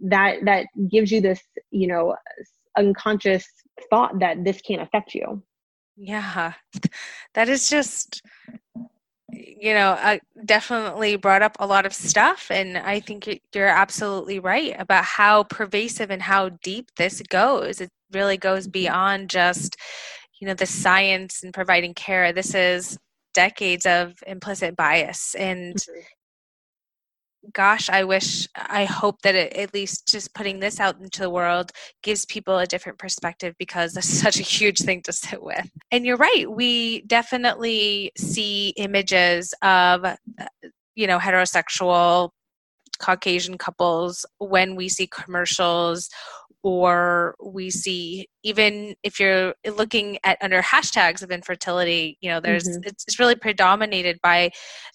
that 0.02 0.44
that 0.44 0.68
gives 0.92 1.12
you 1.12 1.22
this 1.22 1.42
you 1.72 1.88
know 1.88 2.16
unconscious 2.78 3.48
thought 3.90 4.20
that 4.20 4.44
this 4.44 4.62
can't 4.62 4.82
affect 4.82 5.16
you 5.16 5.42
yeah 5.96 6.54
that 7.34 7.48
is 7.48 7.70
just 7.70 8.22
you 9.34 9.74
know, 9.74 9.98
I 10.00 10.20
definitely 10.46 11.16
brought 11.16 11.42
up 11.42 11.56
a 11.60 11.68
lot 11.68 11.86
of 11.86 11.94
stuff. 11.94 12.48
And 12.50 12.78
I 12.78 13.00
think 13.00 13.42
you're 13.54 13.68
absolutely 13.68 14.40
right 14.40 14.76
about 14.80 15.04
how 15.04 15.44
pervasive 15.44 16.12
and 16.12 16.22
how 16.22 16.50
deep 16.64 16.90
this 16.98 17.22
goes. 17.30 17.82
It 17.82 17.90
really 18.12 18.38
goes 18.38 18.64
mm-hmm. 18.64 18.72
beyond 18.72 19.30
just, 19.30 19.76
you 20.40 20.48
know, 20.48 20.54
the 20.54 20.66
science 20.66 21.44
and 21.44 21.54
providing 21.54 21.94
care. 21.94 22.34
This 22.34 22.54
is 22.54 22.98
decades 23.34 23.86
of 23.86 24.14
implicit 24.28 24.76
bias 24.76 25.36
and 25.36 25.76
mm-hmm 25.76 26.00
gosh, 27.52 27.90
I 27.90 28.04
wish, 28.04 28.48
I 28.56 28.86
hope 28.86 29.22
that 29.24 29.36
it, 29.36 29.54
at 29.54 29.74
least 29.74 30.08
just 30.08 30.34
putting 30.34 30.60
this 30.60 30.80
out 30.80 31.00
into 31.00 31.22
the 31.22 31.30
world 31.30 31.72
gives 32.02 32.26
people 32.26 32.58
a 32.58 32.66
different 32.66 32.98
perspective 32.98 33.56
because 33.60 33.94
that's 33.94 34.08
such 34.22 34.40
a 34.40 34.44
huge 34.44 34.80
thing 34.80 35.02
to 35.04 35.12
sit 35.12 35.42
with. 35.42 35.70
And 35.92 36.06
you're 36.06 36.18
right, 36.18 36.50
we 36.50 37.02
definitely 37.02 38.12
see 38.18 38.70
images 38.78 39.54
of, 39.62 40.06
uh, 40.06 40.16
you 40.96 41.08
know, 41.08 41.20
heterosexual 41.20 42.30
Caucasian 43.00 43.58
couples 43.58 44.26
when 44.38 44.76
we 44.76 44.88
see 44.88 45.08
commercials 45.08 46.10
or 46.64 47.36
we 47.44 47.70
see 47.70 48.28
even 48.44 48.96
if 49.04 49.20
you're 49.20 49.54
looking 49.76 50.18
at 50.24 50.38
under 50.42 50.62
hashtags 50.62 51.22
of 51.22 51.30
infertility 51.30 52.18
you 52.22 52.30
know 52.30 52.40
there's 52.40 52.68
mm-hmm. 52.68 52.88
it's, 52.88 53.04
it's 53.08 53.20
really 53.20 53.36
predominated 53.36 54.18
by 54.24 54.50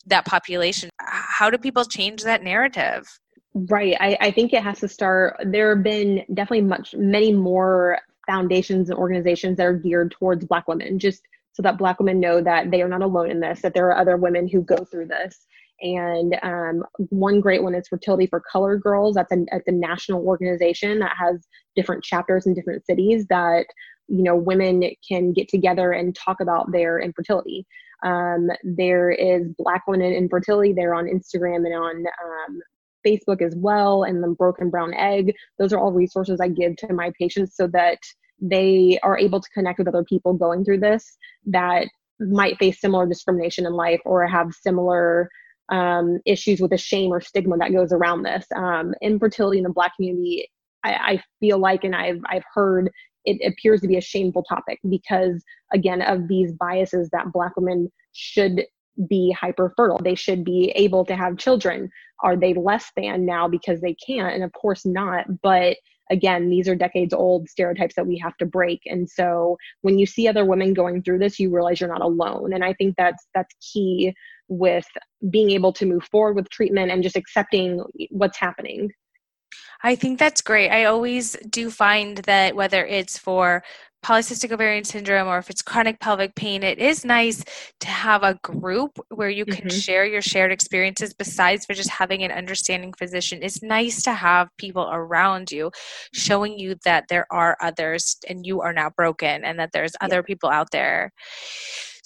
that 0.09 0.25
population. 0.25 0.91
How 0.99 1.51
do 1.51 1.59
people 1.59 1.85
change 1.85 2.23
that 2.25 2.43
narrative? 2.43 3.07
Right. 3.55 3.97
I, 4.01 4.17
I 4.21 4.31
think 4.31 4.53
it 4.53 4.63
has 4.63 4.81
to 4.81 4.89
start 4.89 5.41
there 5.45 5.75
have 5.75 5.85
been 5.85 6.25
definitely 6.35 6.63
much 6.63 6.95
many 6.95 7.33
more 7.33 7.99
foundations 8.27 8.91
and 8.91 8.99
organizations 8.99 9.57
that 9.57 9.67
are 9.67 9.75
geared 9.75 10.11
towards 10.13 10.45
black 10.45 10.69
women 10.69 10.99
just 10.99 11.23
so 11.53 11.63
that 11.63 11.79
black 11.79 11.99
women 11.99 12.21
know 12.21 12.41
that 12.43 12.71
they 12.71 12.83
are 12.83 12.89
not 12.89 13.03
alone 13.03 13.31
in 13.31 13.41
this 13.41 13.63
that 13.63 13.75
there 13.75 13.87
are 13.87 13.97
other 13.97 14.17
women 14.17 14.47
who 14.47 14.63
go 14.63 14.77
through 14.85 15.07
this 15.07 15.47
and 15.80 16.37
um, 16.42 16.85
one 17.11 17.40
great 17.40 17.62
one 17.62 17.75
is 17.75 17.88
fertility 17.88 18.26
for 18.26 18.42
colored 18.50 18.82
girls 18.82 19.14
that's 19.14 19.32
a, 19.32 19.37
that's 19.50 19.68
a 19.68 19.73
national 19.73 20.25
organization 20.26 20.99
that 20.99 21.14
has 21.18 21.47
different 21.76 22.02
chapters 22.02 22.47
in 22.47 22.54
different 22.54 22.85
cities 22.85 23.26
that 23.28 23.66
you 24.08 24.23
know 24.23 24.37
women 24.37 24.82
can 25.06 25.32
get 25.32 25.49
together 25.49 25.92
and 25.92 26.16
talk 26.16 26.40
about 26.40 26.70
their 26.73 26.99
infertility. 26.99 27.66
Um, 28.04 28.49
there 28.62 29.11
is 29.11 29.49
black 29.58 29.87
women 29.88 30.12
infertility 30.12 30.73
they're 30.73 30.94
on 30.94 31.06
instagram 31.06 31.66
and 31.66 31.75
on 31.75 32.04
um, 32.06 32.61
facebook 33.04 33.42
as 33.42 33.54
well 33.56 34.04
and 34.04 34.23
the 34.23 34.28
broken 34.28 34.70
brown 34.70 34.94
egg. 34.94 35.35
Those 35.58 35.73
are 35.73 35.78
all 35.78 35.92
resources 35.92 36.40
i 36.40 36.49
give 36.49 36.76
to 36.76 36.92
my 36.92 37.12
patients 37.18 37.56
so 37.56 37.66
that 37.68 37.99
they 38.40 38.99
are 39.02 39.18
able 39.18 39.40
to 39.40 39.50
connect 39.50 39.78
with 39.78 39.88
other 39.88 40.04
people 40.04 40.32
going 40.32 40.64
through 40.64 40.78
this 40.78 41.16
that 41.47 41.88
might 42.20 42.58
face 42.58 42.80
similar 42.80 43.06
discrimination 43.06 43.66
in 43.66 43.73
life 43.73 44.00
or 44.04 44.26
have 44.26 44.52
similar 44.52 45.28
um, 45.71 46.19
issues 46.25 46.61
with 46.61 46.71
the 46.71 46.79
shame 46.79 47.11
or 47.11 47.21
stigma 47.21 47.57
that 47.59 47.73
goes 47.73 47.93
around 47.93 48.23
this. 48.23 48.47
Um, 48.55 48.95
infertility 49.03 49.59
in 49.59 49.65
the 49.65 49.71
Black 49.71 49.95
community, 49.97 50.51
I, 50.85 50.93
I 50.93 51.23
feel 51.41 51.59
like, 51.59 51.85
and 51.85 51.95
I've 51.95 52.21
I've 52.29 52.45
heard 52.55 52.91
it 53.25 53.47
appears 53.47 53.81
to 53.83 53.89
be 53.89 53.97
a 53.97 54.03
shameful 54.03 54.45
topic 54.45 54.79
because 54.89 55.43
again 55.73 56.03
of 56.03 56.29
these 56.29 56.53
biases 56.53 57.11
that 57.11 57.33
Black 57.33 57.57
women 57.57 57.91
should 58.13 58.65
be 59.09 59.35
hyper 59.39 59.73
fertile. 59.77 60.01
They 60.03 60.15
should 60.15 60.45
be 60.45 60.73
able 60.75 61.05
to 61.05 61.15
have 61.15 61.39
children. 61.39 61.91
Are 62.23 62.37
they 62.37 62.55
less 62.55 62.91
than 62.97 63.27
now 63.27 63.47
because 63.47 63.81
they 63.81 63.95
can't? 63.95 64.35
And 64.35 64.43
of 64.43 64.53
course 64.53 64.85
not. 64.85 65.27
But 65.43 65.77
again, 66.11 66.49
these 66.49 66.69
are 66.69 66.75
decades 66.75 67.13
old 67.13 67.49
stereotypes 67.49 67.95
that 67.95 68.07
we 68.07 68.19
have 68.19 68.37
to 68.39 68.47
break. 68.47 68.81
And 68.87 69.09
so 69.09 69.57
when 69.83 69.99
you 69.99 70.07
see 70.07 70.27
other 70.27 70.45
women 70.45 70.75
going 70.75 71.03
through 71.03 71.19
this, 71.19 71.39
you 71.39 71.55
realize 71.55 71.81
you're 71.81 71.91
not 71.91 72.03
alone. 72.03 72.53
And 72.53 72.65
I 72.65 72.73
think 72.73 72.97
that's 72.97 73.27
that's 73.35 73.55
key 73.73 74.15
with 74.49 74.87
being 75.31 75.50
able 75.50 75.73
to 75.75 75.87
move 75.87 76.05
forward 76.11 76.35
with 76.35 76.49
treatment 76.50 76.90
and 76.90 77.02
just 77.02 77.17
accepting 77.17 77.83
what's 78.11 78.38
happening. 78.38 78.90
I 79.83 79.95
think 79.95 80.19
that's 80.19 80.43
great. 80.43 80.71
I 80.71 80.85
always 80.85 81.37
do 81.49 81.71
find 81.71 82.19
that 82.19 82.57
whether 82.57 82.85
it's 82.85 83.17
for 83.17 83.62
polycystic 84.05 84.52
ovarian 84.52 84.85
syndrome 84.85 85.26
or 85.26 85.38
if 85.38 85.50
it's 85.50 85.62
chronic 85.62 85.99
pelvic 86.00 86.35
pain, 86.35 86.62
it 86.62 86.78
is 86.78 87.05
nice 87.05 87.43
to 87.81 87.88
have 87.88 88.23
a 88.23 88.38
group 88.43 88.99
where 89.09 89.28
you 89.28 89.45
can 89.45 89.69
mm-hmm. 89.69 89.78
share 89.78 90.07
your 90.07 90.23
shared 90.23 90.52
experiences 90.52 91.12
besides 91.12 91.67
for 91.67 91.75
just 91.75 91.90
having 91.90 92.23
an 92.23 92.31
understanding 92.31 92.93
physician. 92.93 93.40
It's 93.43 93.62
nice 93.62 94.02
to 94.05 94.12
have 94.12 94.49
people 94.57 94.88
around 94.90 95.50
you 95.50 95.71
showing 96.12 96.59
you 96.59 96.76
that 96.85 97.05
there 97.09 97.26
are 97.31 97.57
others 97.61 98.17
and 98.28 98.47
you 98.47 98.61
are 98.61 98.73
not 98.73 98.95
broken 98.95 99.45
and 99.45 99.59
that 99.59 99.71
there's 99.73 99.93
other 100.00 100.23
people 100.23 100.49
out 100.49 100.71
there. 100.71 101.12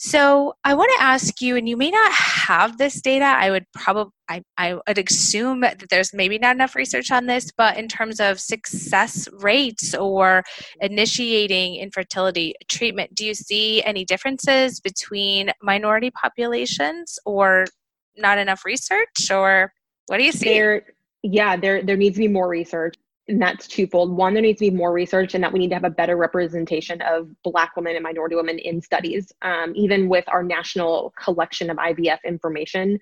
So 0.04 0.54
I 0.64 0.74
want 0.74 0.90
to 0.98 1.04
ask 1.04 1.40
you, 1.40 1.54
and 1.54 1.68
you 1.68 1.76
may 1.76 1.92
not 1.92 2.10
have 2.12 2.76
this 2.76 3.00
data. 3.00 3.24
I 3.24 3.52
would 3.52 3.66
probably, 3.72 4.12
I, 4.28 4.42
I 4.58 4.74
would 4.74 4.98
assume 4.98 5.60
that 5.60 5.84
there's 5.90 6.12
maybe 6.12 6.40
not 6.40 6.56
enough 6.56 6.74
research 6.74 7.12
on 7.12 7.26
this, 7.26 7.52
but 7.56 7.76
in 7.76 7.86
terms 7.86 8.18
of 8.18 8.40
success 8.40 9.28
rates 9.32 9.94
or 9.94 10.42
initiating 10.80 11.76
infertility 11.76 12.56
treatment, 12.68 13.14
do 13.14 13.24
you 13.24 13.32
see 13.32 13.80
any 13.84 14.04
differences 14.04 14.80
between 14.80 15.52
minority 15.62 16.10
populations 16.10 17.20
or 17.24 17.66
not 18.16 18.38
enough 18.38 18.64
research, 18.64 19.30
or 19.30 19.72
what 20.08 20.18
do 20.18 20.24
you 20.24 20.32
see? 20.32 20.48
There, 20.48 20.82
yeah, 21.22 21.54
there 21.54 21.80
there 21.80 21.96
needs 21.96 22.16
to 22.16 22.22
be 22.22 22.28
more 22.28 22.48
research 22.48 22.96
and 23.32 23.40
that's 23.40 23.66
twofold. 23.66 24.14
One, 24.14 24.34
there 24.34 24.42
needs 24.42 24.60
to 24.60 24.70
be 24.70 24.76
more 24.76 24.92
research, 24.92 25.34
and 25.34 25.42
that 25.42 25.52
we 25.52 25.58
need 25.58 25.68
to 25.68 25.74
have 25.74 25.84
a 25.84 25.90
better 25.90 26.16
representation 26.16 27.00
of 27.00 27.30
Black 27.42 27.74
women 27.76 27.96
and 27.96 28.02
minority 28.02 28.36
women 28.36 28.58
in 28.58 28.82
studies. 28.82 29.32
Um, 29.40 29.72
even 29.74 30.08
with 30.08 30.24
our 30.28 30.42
national 30.42 31.14
collection 31.18 31.70
of 31.70 31.78
IVF 31.78 32.18
information, 32.26 32.98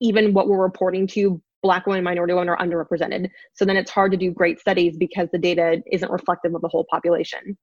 even 0.00 0.34
what 0.34 0.46
we're 0.46 0.62
reporting 0.62 1.06
to, 1.08 1.40
Black 1.62 1.86
women 1.86 1.98
and 1.98 2.04
minority 2.04 2.34
women 2.34 2.50
are 2.50 2.58
underrepresented. 2.58 3.30
So 3.54 3.64
then 3.64 3.76
it's 3.76 3.90
hard 3.90 4.12
to 4.12 4.18
do 4.18 4.30
great 4.30 4.60
studies 4.60 4.96
because 4.98 5.28
the 5.32 5.38
data 5.38 5.82
isn't 5.90 6.10
reflective 6.10 6.54
of 6.54 6.60
the 6.60 6.68
whole 6.68 6.86
population. 6.90 7.56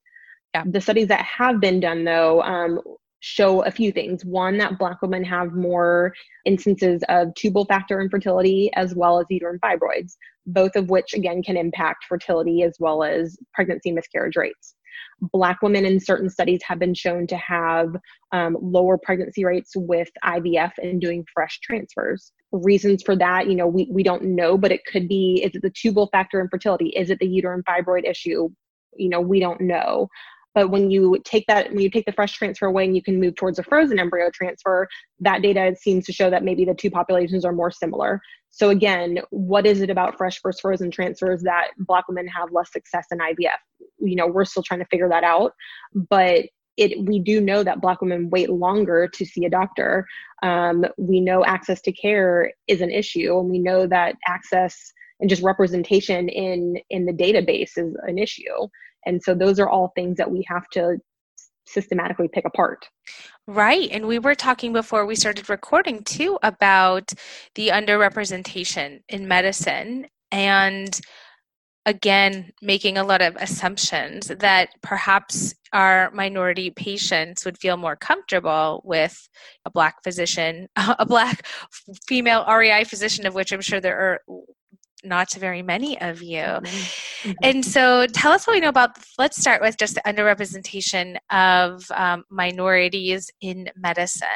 Yeah. 0.56 0.64
The 0.66 0.82
studies 0.82 1.10
that 1.10 1.24
have 1.26 1.60
been 1.60 1.80
done, 1.80 2.06
though, 2.06 2.42
um, 2.42 2.80
show 3.20 3.64
a 3.64 3.72
few 3.72 3.92
things. 3.92 4.24
One, 4.26 4.58
that 4.58 4.78
Black 4.78 5.02
women 5.02 5.24
have 5.24 5.54
more 5.54 6.14
instances 6.46 7.04
of 7.10 7.34
tubal 7.36 7.66
factor 7.66 8.02
infertility 8.02 8.72
as 8.76 8.96
well 8.96 9.20
as 9.20 9.26
uterine 9.30 9.60
fibroids, 9.60 10.16
both 10.46 10.76
of 10.76 10.90
which, 10.90 11.14
again, 11.14 11.44
can 11.44 11.58
impact 11.58 12.06
fertility 12.08 12.64
as 12.64 12.76
well 12.80 13.04
as 13.04 13.38
pregnancy 13.54 13.92
miscarriage 13.92 14.36
rates. 14.36 14.76
Black 15.22 15.62
women 15.62 15.86
in 15.86 16.00
certain 16.00 16.30
studies 16.30 16.62
have 16.66 16.80
been 16.80 16.94
shown 16.94 17.28
to 17.28 17.38
have 17.38 17.96
um, 18.32 18.58
lower 18.62 18.98
pregnancy 18.98 19.44
rates 19.44 19.72
with 19.76 20.10
IVF 20.24 20.72
and 20.82 21.02
doing 21.02 21.26
fresh 21.34 21.60
transfers. 21.62 22.32
Reasons 22.52 23.04
for 23.04 23.16
that, 23.16 23.48
you 23.48 23.56
know, 23.56 23.68
we, 23.68 23.88
we 23.92 24.04
don't 24.04 24.24
know, 24.24 24.58
but 24.58 24.72
it 24.72 24.86
could 24.86 25.08
be 25.08 25.42
is 25.44 25.56
it 25.56 25.62
the 25.62 25.70
tubal 25.70 26.08
factor 26.12 26.40
infertility? 26.40 26.90
Is 26.90 27.10
it 27.10 27.20
the 27.20 27.28
uterine 27.28 27.64
fibroid 27.64 28.10
issue? 28.10 28.50
You 28.96 29.10
know, 29.10 29.22
we 29.22 29.40
don't 29.40 29.62
know. 29.62 30.08
But 30.56 30.72
when 30.72 30.90
you 30.90 31.20
take 31.26 31.46
that, 31.48 31.70
when 31.70 31.82
you 31.82 31.90
take 31.90 32.06
the 32.06 32.12
fresh 32.12 32.34
transfer 32.34 32.66
away 32.66 32.86
and 32.86 32.96
you 32.96 33.04
can 33.04 33.20
move 33.20 33.36
towards 33.36 33.60
a 33.60 33.64
frozen 33.64 34.00
embryo 34.00 34.30
transfer, 34.34 34.88
that 35.20 35.42
data 35.42 35.76
seems 35.80 36.06
to 36.06 36.14
show 36.14 36.30
that 36.30 36.44
maybe 36.44 36.66
the 36.66 36.74
two 36.74 36.90
populations 36.90 37.46
are 37.46 37.54
more 37.54 37.72
similar. 37.72 38.22
So 38.52 38.70
again, 38.70 39.20
what 39.30 39.68
is 39.68 39.82
it 39.82 39.90
about 39.90 40.18
fresh 40.18 40.42
versus 40.42 40.60
frozen 40.60 40.90
transfers 40.90 41.44
that 41.44 41.70
Black 41.78 42.08
women 42.08 42.28
have 42.28 42.52
less 42.52 42.72
success 42.72 43.06
in 43.12 43.20
IVF? 43.20 43.60
You 44.00 44.16
know, 44.16 44.28
we're 44.28 44.46
still 44.46 44.64
trying 44.64 44.80
to 44.80 44.88
figure 44.88 45.10
that 45.10 45.24
out, 45.24 45.54
but 45.94 46.46
it, 46.78 47.06
we 47.06 47.20
do 47.20 47.42
know 47.42 47.62
that 47.62 47.82
black 47.82 48.02
women 48.02 48.30
wait 48.30 48.50
longer 48.50 49.08
to 49.10 49.26
see 49.26 49.44
a 49.44 49.50
doctor 49.50 50.08
um, 50.44 50.86
we 50.98 51.20
know 51.20 51.44
access 51.44 51.82
to 51.82 51.92
care 51.92 52.54
is 52.68 52.80
an 52.80 52.90
issue 52.90 53.38
and 53.38 53.50
we 53.50 53.60
know 53.60 53.86
that 53.86 54.16
access 54.26 54.94
and 55.20 55.30
just 55.30 55.44
representation 55.44 56.30
in 56.30 56.78
in 56.90 57.06
the 57.06 57.12
database 57.12 57.78
is 57.78 57.94
an 58.08 58.18
issue 58.18 58.68
and 59.06 59.22
so 59.22 59.34
those 59.34 59.60
are 59.60 59.70
all 59.70 59.92
things 59.96 60.18
that 60.18 60.30
we 60.30 60.46
have 60.48 60.68
to 60.74 60.98
systematically 61.66 62.28
pick 62.28 62.46
apart. 62.46 62.88
Right. 63.48 63.90
And 63.92 64.08
we 64.08 64.20
were 64.20 64.36
talking 64.36 64.74
before 64.74 65.06
we 65.06 65.16
started 65.16 65.50
recording 65.50 66.04
too 66.04 66.40
about 66.44 67.14
the 67.56 67.70
underrepresentation 67.70 69.02
in 69.08 69.28
medicine 69.28 70.08
and 70.32 71.00
again 71.86 72.52
making 72.62 72.98
a 72.98 73.04
lot 73.04 73.22
of 73.22 73.36
assumptions 73.38 74.28
that 74.28 74.70
perhaps 74.84 75.56
our 75.72 76.12
minority 76.12 76.70
patients 76.70 77.46
would 77.46 77.58
feel 77.58 77.78
more 77.78 77.96
comfortable 77.96 78.82
with 78.84 79.30
a 79.66 79.72
black 79.72 80.04
physician 80.04 80.68
a 80.76 81.06
black 81.06 81.48
female 82.06 82.46
rei 82.46 82.84
physician 82.84 83.26
of 83.26 83.34
which 83.34 83.54
i'm 83.54 83.62
sure 83.62 83.80
there 83.80 83.98
are 83.98 84.22
not 85.04 85.30
to 85.30 85.40
very 85.40 85.62
many 85.62 86.00
of 86.02 86.22
you. 86.22 86.40
Mm-hmm. 86.40 87.32
And 87.44 87.66
so 87.66 88.06
tell 88.08 88.32
us 88.32 88.48
what 88.48 88.54
we 88.54 88.60
know 88.60 88.70
about, 88.70 88.92
let's 89.18 89.40
start 89.40 89.62
with 89.62 89.78
just 89.78 89.96
the 89.96 90.02
underrepresentation 90.02 91.18
of 91.32 91.84
um, 91.92 92.24
minorities 92.30 93.30
in 93.42 93.70
medicine. 93.76 94.28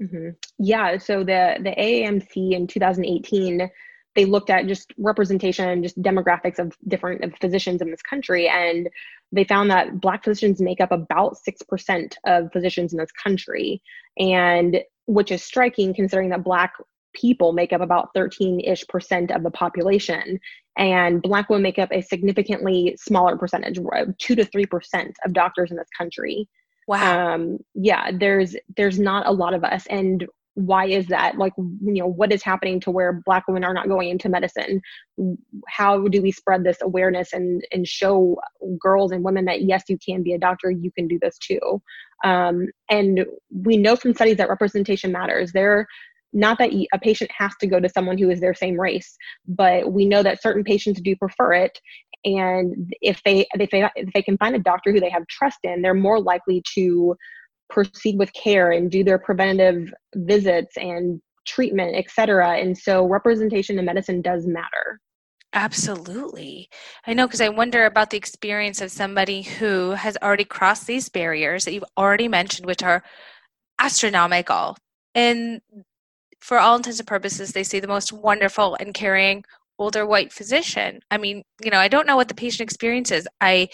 Mm-hmm. 0.00 0.30
Yeah, 0.58 0.98
so 0.98 1.20
the, 1.20 1.58
the 1.62 1.74
AAMC 1.78 2.52
in 2.52 2.66
2018, 2.66 3.70
they 4.16 4.24
looked 4.24 4.50
at 4.50 4.66
just 4.66 4.92
representation, 4.98 5.82
just 5.82 6.00
demographics 6.02 6.58
of 6.58 6.76
different 6.88 7.22
physicians 7.40 7.80
in 7.80 7.90
this 7.90 8.02
country, 8.02 8.48
and 8.48 8.88
they 9.30 9.44
found 9.44 9.70
that 9.70 10.00
Black 10.00 10.24
physicians 10.24 10.60
make 10.60 10.80
up 10.80 10.90
about 10.90 11.36
6% 11.36 12.14
of 12.24 12.50
physicians 12.52 12.92
in 12.92 12.98
this 12.98 13.12
country. 13.12 13.80
And 14.18 14.80
which 15.10 15.32
is 15.32 15.42
striking 15.42 15.92
considering 15.92 16.28
that 16.30 16.44
Black 16.44 16.72
people 17.12 17.52
make 17.52 17.72
up 17.72 17.80
about 17.80 18.10
13 18.14 18.60
ish 18.60 18.86
percent 18.88 19.30
of 19.30 19.42
the 19.42 19.50
population, 19.50 20.38
and 20.76 21.22
Black 21.22 21.48
women 21.48 21.62
make 21.62 21.78
up 21.78 21.90
a 21.92 22.02
significantly 22.02 22.96
smaller 22.98 23.36
percentage, 23.36 23.78
two 24.18 24.34
to 24.34 24.44
three 24.44 24.66
percent 24.66 25.16
of 25.24 25.32
doctors 25.32 25.70
in 25.70 25.76
this 25.76 25.88
country. 25.96 26.48
Wow. 26.86 27.34
Um, 27.34 27.58
yeah, 27.74 28.10
there's 28.12 28.56
there's 28.76 28.98
not 28.98 29.26
a 29.26 29.32
lot 29.32 29.54
of 29.54 29.64
us, 29.64 29.86
and 29.88 30.26
why 30.54 30.86
is 30.86 31.06
that? 31.06 31.38
Like, 31.38 31.52
you 31.56 31.78
know, 31.80 32.06
what 32.06 32.32
is 32.32 32.42
happening 32.42 32.80
to 32.80 32.90
where 32.90 33.22
Black 33.24 33.46
women 33.46 33.64
are 33.64 33.72
not 33.72 33.88
going 33.88 34.08
into 34.08 34.28
medicine? 34.28 34.80
How 35.68 36.08
do 36.08 36.20
we 36.20 36.32
spread 36.32 36.64
this 36.64 36.78
awareness 36.82 37.32
and 37.32 37.64
and 37.72 37.86
show 37.86 38.40
girls 38.78 39.12
and 39.12 39.24
women 39.24 39.44
that 39.46 39.62
yes, 39.62 39.84
you 39.88 39.98
can 39.98 40.22
be 40.22 40.32
a 40.32 40.38
doctor, 40.38 40.70
you 40.70 40.90
can 40.90 41.08
do 41.08 41.18
this 41.20 41.38
too. 41.38 41.80
Um, 42.24 42.68
and 42.90 43.24
we 43.50 43.76
know 43.76 43.96
from 43.96 44.14
studies 44.14 44.36
that 44.36 44.50
representation 44.50 45.12
matters. 45.12 45.52
There 45.52 45.86
not 46.32 46.58
that 46.58 46.70
a 46.72 46.98
patient 46.98 47.30
has 47.36 47.52
to 47.60 47.66
go 47.66 47.80
to 47.80 47.88
someone 47.88 48.18
who 48.18 48.30
is 48.30 48.40
their 48.40 48.54
same 48.54 48.80
race, 48.80 49.16
but 49.48 49.92
we 49.92 50.04
know 50.04 50.22
that 50.22 50.42
certain 50.42 50.64
patients 50.64 51.00
do 51.00 51.16
prefer 51.16 51.52
it. 51.54 51.78
and 52.24 52.92
if 53.00 53.22
they 53.24 53.46
if 53.54 53.70
they 53.70 53.88
if 53.96 54.12
they 54.12 54.22
can 54.22 54.36
find 54.36 54.54
a 54.54 54.58
doctor 54.58 54.92
who 54.92 55.00
they 55.00 55.08
have 55.10 55.26
trust 55.28 55.58
in 55.64 55.80
they're 55.82 55.94
more 55.94 56.20
likely 56.20 56.62
to 56.74 57.16
proceed 57.70 58.18
with 58.18 58.32
care 58.32 58.72
and 58.72 58.90
do 58.90 59.02
their 59.04 59.18
preventative 59.18 59.92
visits 60.16 60.76
and 60.76 61.20
treatment 61.46 61.94
et 61.96 62.10
cetera 62.10 62.58
and 62.58 62.76
so 62.76 63.06
representation 63.06 63.78
in 63.78 63.84
medicine 63.84 64.20
does 64.20 64.46
matter 64.46 65.00
Absolutely. 65.52 66.68
I 67.08 67.12
know 67.14 67.26
because 67.26 67.40
I 67.40 67.48
wonder 67.48 67.84
about 67.84 68.10
the 68.10 68.16
experience 68.16 68.80
of 68.80 68.92
somebody 68.92 69.42
who 69.42 69.90
has 69.90 70.16
already 70.22 70.44
crossed 70.44 70.86
these 70.86 71.08
barriers 71.08 71.64
that 71.64 71.72
you've 71.72 71.92
already 71.98 72.28
mentioned, 72.28 72.66
which 72.66 72.84
are 72.84 73.02
astronomical. 73.80 74.76
And 75.12 75.60
for 76.40 76.58
all 76.58 76.76
intents 76.76 76.98
and 76.98 77.06
purposes, 77.06 77.52
they 77.52 77.64
see 77.64 77.80
the 77.80 77.88
most 77.88 78.12
wonderful 78.12 78.76
and 78.80 78.94
caring 78.94 79.44
older 79.78 80.04
white 80.06 80.32
physician. 80.32 81.00
I 81.10 81.16
mean, 81.16 81.42
you 81.64 81.70
know, 81.70 81.78
I 81.78 81.88
don't 81.88 82.06
know 82.06 82.16
what 82.16 82.28
the 82.28 82.34
patient 82.34 82.60
experience 82.60 83.10
is. 83.10 83.26
I, 83.40 83.68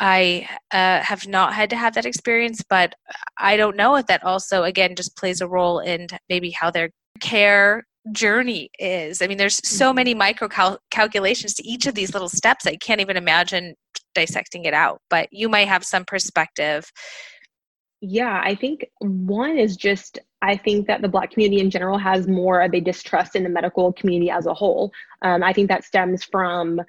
I 0.00 0.48
uh, 0.72 1.00
have 1.00 1.26
not 1.28 1.54
had 1.54 1.70
to 1.70 1.76
have 1.76 1.94
that 1.94 2.04
experience, 2.04 2.62
but 2.68 2.94
I 3.38 3.56
don't 3.56 3.76
know 3.76 3.94
if 3.94 4.06
that 4.06 4.24
also, 4.24 4.64
again, 4.64 4.96
just 4.96 5.16
plays 5.16 5.40
a 5.40 5.46
role 5.48 5.78
in 5.78 6.08
maybe 6.28 6.50
how 6.50 6.70
their 6.70 6.90
care 7.20 7.84
journey 8.10 8.70
is. 8.80 9.22
I 9.22 9.28
mean, 9.28 9.38
there's 9.38 9.60
so 9.66 9.88
mm-hmm. 9.88 9.96
many 9.96 10.14
micro 10.14 10.48
cal- 10.48 10.80
calculations 10.90 11.54
to 11.54 11.66
each 11.66 11.86
of 11.86 11.94
these 11.94 12.12
little 12.12 12.28
steps. 12.28 12.66
I 12.66 12.74
can't 12.76 13.00
even 13.00 13.16
imagine 13.16 13.74
dissecting 14.14 14.64
it 14.64 14.74
out, 14.74 15.00
but 15.08 15.28
you 15.30 15.48
might 15.48 15.68
have 15.68 15.84
some 15.84 16.04
perspective. 16.04 16.90
Yeah, 18.00 18.40
I 18.44 18.56
think 18.56 18.84
one 18.98 19.56
is 19.56 19.76
just 19.76 20.18
I 20.42 20.56
think 20.56 20.88
that 20.88 21.00
the 21.00 21.08
Black 21.08 21.30
community 21.30 21.60
in 21.60 21.70
general 21.70 21.98
has 21.98 22.26
more 22.26 22.60
of 22.60 22.74
a 22.74 22.80
distrust 22.80 23.36
in 23.36 23.44
the 23.44 23.48
medical 23.48 23.92
community 23.92 24.30
as 24.30 24.46
a 24.46 24.54
whole. 24.54 24.92
Um, 25.22 25.42
I 25.42 25.52
think 25.52 25.68
that 25.68 25.84
stems 25.84 26.24
from 26.24 26.80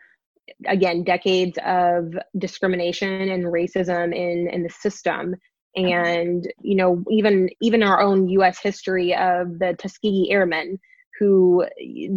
again 0.66 1.04
decades 1.04 1.58
of 1.66 2.14
discrimination 2.38 3.30
and 3.30 3.46
racism 3.46 4.14
in 4.14 4.50
in 4.50 4.64
the 4.64 4.70
system 4.70 5.36
and 5.76 6.52
you 6.62 6.76
know 6.76 7.04
even 7.10 7.50
even 7.62 7.82
our 7.82 8.02
own 8.02 8.28
US 8.30 8.60
history 8.60 9.16
of 9.16 9.60
the 9.60 9.76
Tuskegee 9.78 10.32
Airmen 10.32 10.80
who 11.20 11.66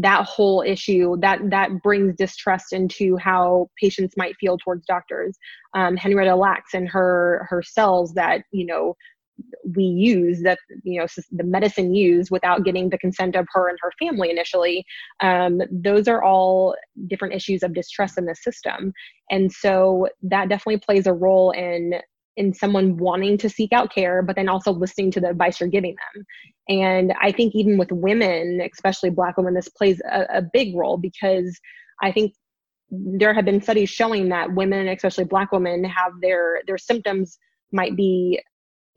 that 0.00 0.24
whole 0.24 0.62
issue 0.62 1.16
that 1.20 1.38
that 1.50 1.70
brings 1.82 2.16
distrust 2.16 2.72
into 2.72 3.16
how 3.16 3.68
patients 3.80 4.16
might 4.16 4.34
feel 4.40 4.56
towards 4.58 4.86
doctors 4.86 5.38
um, 5.74 5.96
henrietta 5.96 6.34
lacks 6.34 6.72
and 6.72 6.88
her 6.88 7.46
her 7.50 7.62
cells 7.62 8.14
that 8.14 8.42
you 8.52 8.64
know 8.64 8.96
we 9.76 9.84
use 9.84 10.42
that 10.42 10.58
you 10.82 11.00
know 11.00 11.06
the 11.32 11.44
medicine 11.44 11.94
used 11.94 12.30
without 12.30 12.64
getting 12.64 12.88
the 12.88 12.98
consent 12.98 13.36
of 13.36 13.46
her 13.52 13.68
and 13.68 13.78
her 13.80 13.92
family 13.98 14.30
initially 14.30 14.84
um, 15.20 15.60
those 15.70 16.08
are 16.08 16.22
all 16.22 16.74
different 17.06 17.34
issues 17.34 17.62
of 17.62 17.74
distrust 17.74 18.16
in 18.16 18.24
the 18.26 18.34
system 18.34 18.92
and 19.30 19.52
so 19.52 20.08
that 20.22 20.48
definitely 20.48 20.78
plays 20.78 21.06
a 21.06 21.12
role 21.12 21.50
in 21.50 21.94
in 22.36 22.52
someone 22.52 22.96
wanting 22.96 23.38
to 23.38 23.48
seek 23.48 23.72
out 23.72 23.92
care, 23.92 24.22
but 24.22 24.36
then 24.36 24.48
also 24.48 24.70
listening 24.70 25.10
to 25.10 25.20
the 25.20 25.30
advice 25.30 25.58
you're 25.58 25.68
giving 25.68 25.96
them. 26.14 26.24
And 26.68 27.14
I 27.20 27.32
think 27.32 27.54
even 27.54 27.78
with 27.78 27.90
women, 27.90 28.60
especially 28.72 29.10
Black 29.10 29.36
women, 29.36 29.54
this 29.54 29.68
plays 29.68 30.00
a, 30.10 30.26
a 30.30 30.42
big 30.42 30.76
role 30.76 30.98
because 30.98 31.58
I 32.02 32.12
think 32.12 32.34
there 32.90 33.34
have 33.34 33.44
been 33.44 33.62
studies 33.62 33.88
showing 33.88 34.28
that 34.28 34.54
women, 34.54 34.88
especially 34.88 35.24
Black 35.24 35.50
women, 35.50 35.82
have 35.84 36.12
their 36.20 36.60
their 36.66 36.78
symptoms 36.78 37.38
might 37.72 37.96
be 37.96 38.40